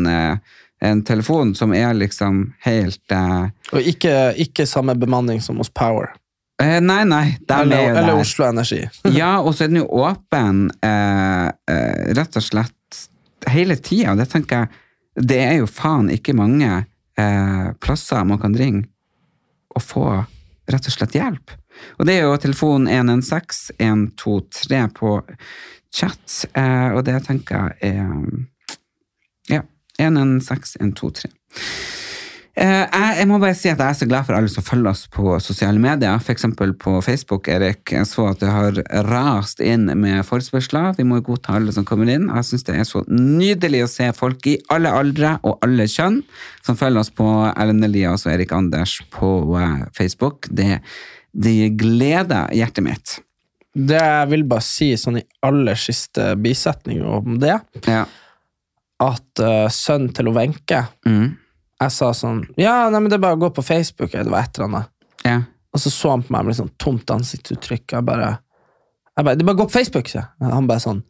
[0.84, 6.12] en telefon som er liksom helt uh, Og ikke, ikke samme bemanning som hos Power.
[6.62, 7.38] eh, Nei, nei.
[7.48, 8.20] er Eller, eller.
[8.20, 8.82] Oslo Energi.
[9.20, 13.04] Ja, og så er den jo åpen eh, eh, rett og slett
[13.50, 14.14] hele tida.
[14.16, 16.84] Det tenker jeg Det er jo faen ikke mange
[17.18, 18.88] eh, plasser man kan ringe
[19.74, 20.06] og få
[20.70, 21.54] rett og slett hjelp.
[21.98, 25.16] Og det er jo telefon 116 123 på
[25.94, 28.10] chat, eh, og det tenker jeg er
[29.50, 29.62] Ja.
[29.98, 31.30] 116 123.
[31.30, 31.93] Eh,
[32.54, 35.04] jeg, jeg må bare si at jeg er så glad for alle som følger oss
[35.10, 36.20] på sosiale medier.
[36.30, 37.90] Eksempel på Facebook, Erik.
[37.90, 38.78] Jeg så at det har
[39.08, 40.92] rast inn med forespørsler.
[40.98, 42.28] Vi må jo godta alle som kommer inn.
[42.30, 46.20] Jeg syns det er så nydelig å se folk i alle aldre og alle kjønn
[46.64, 50.46] som følger oss på Erlend Elias og Erik Anders på eh, Facebook.
[50.54, 50.78] Det,
[51.34, 53.18] det gleder hjertet mitt.
[53.74, 57.56] Det jeg vil bare si sånn i aller siste bisetning om det,
[57.90, 58.04] Ja.
[59.02, 61.32] at uh, sønnen til Wenche Mm.
[61.82, 64.32] Jeg sa sånn Ja, nei, men det er bare å gå på Facebook, eller det
[64.36, 64.90] var et eller annet.
[65.24, 65.40] ja.
[65.74, 67.96] Og så så han på meg med litt sånn tomt ansiktsuttrykk.
[67.96, 68.28] Jeg bare,
[69.18, 70.50] jeg bare Det er bare å gå på Facebook, sa jeg.
[70.52, 71.00] Han bare sånn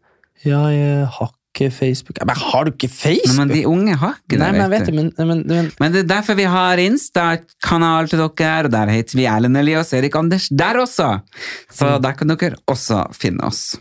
[0.44, 2.16] Ja, jeg har ikke Facebook.
[2.18, 3.36] Jeg bare Har du ikke Facebook?
[3.36, 4.40] men de unge har ikke det.
[4.40, 8.08] Nei, men jeg vet det, men, men, men Men det er derfor vi har Insta-kanal
[8.08, 11.10] til dere, og der heter vi Erlend Elias Erik Anders der også.
[11.70, 13.76] Så der kan dere også finne oss.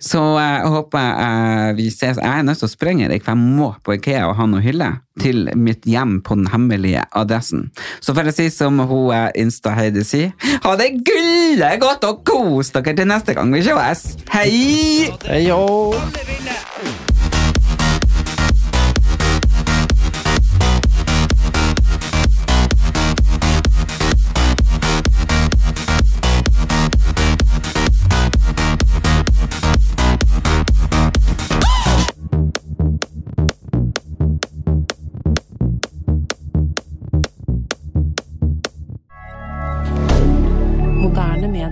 [0.00, 2.20] Så eh, jeg håper jeg, vi ses.
[2.20, 4.64] Jeg er nødt til å sprenge, deg, for jeg må på Ikea og ha noe
[4.64, 4.90] hylle
[5.20, 7.68] til mitt hjem på den hemmelige adressen.
[8.02, 10.34] Så får jeg si som hun eh, Insta-Heidi sier,
[10.64, 14.14] ha det gullet godt og kos dere til neste gang vi ses.
[14.32, 15.12] Hei!
[15.28, 15.44] Hei,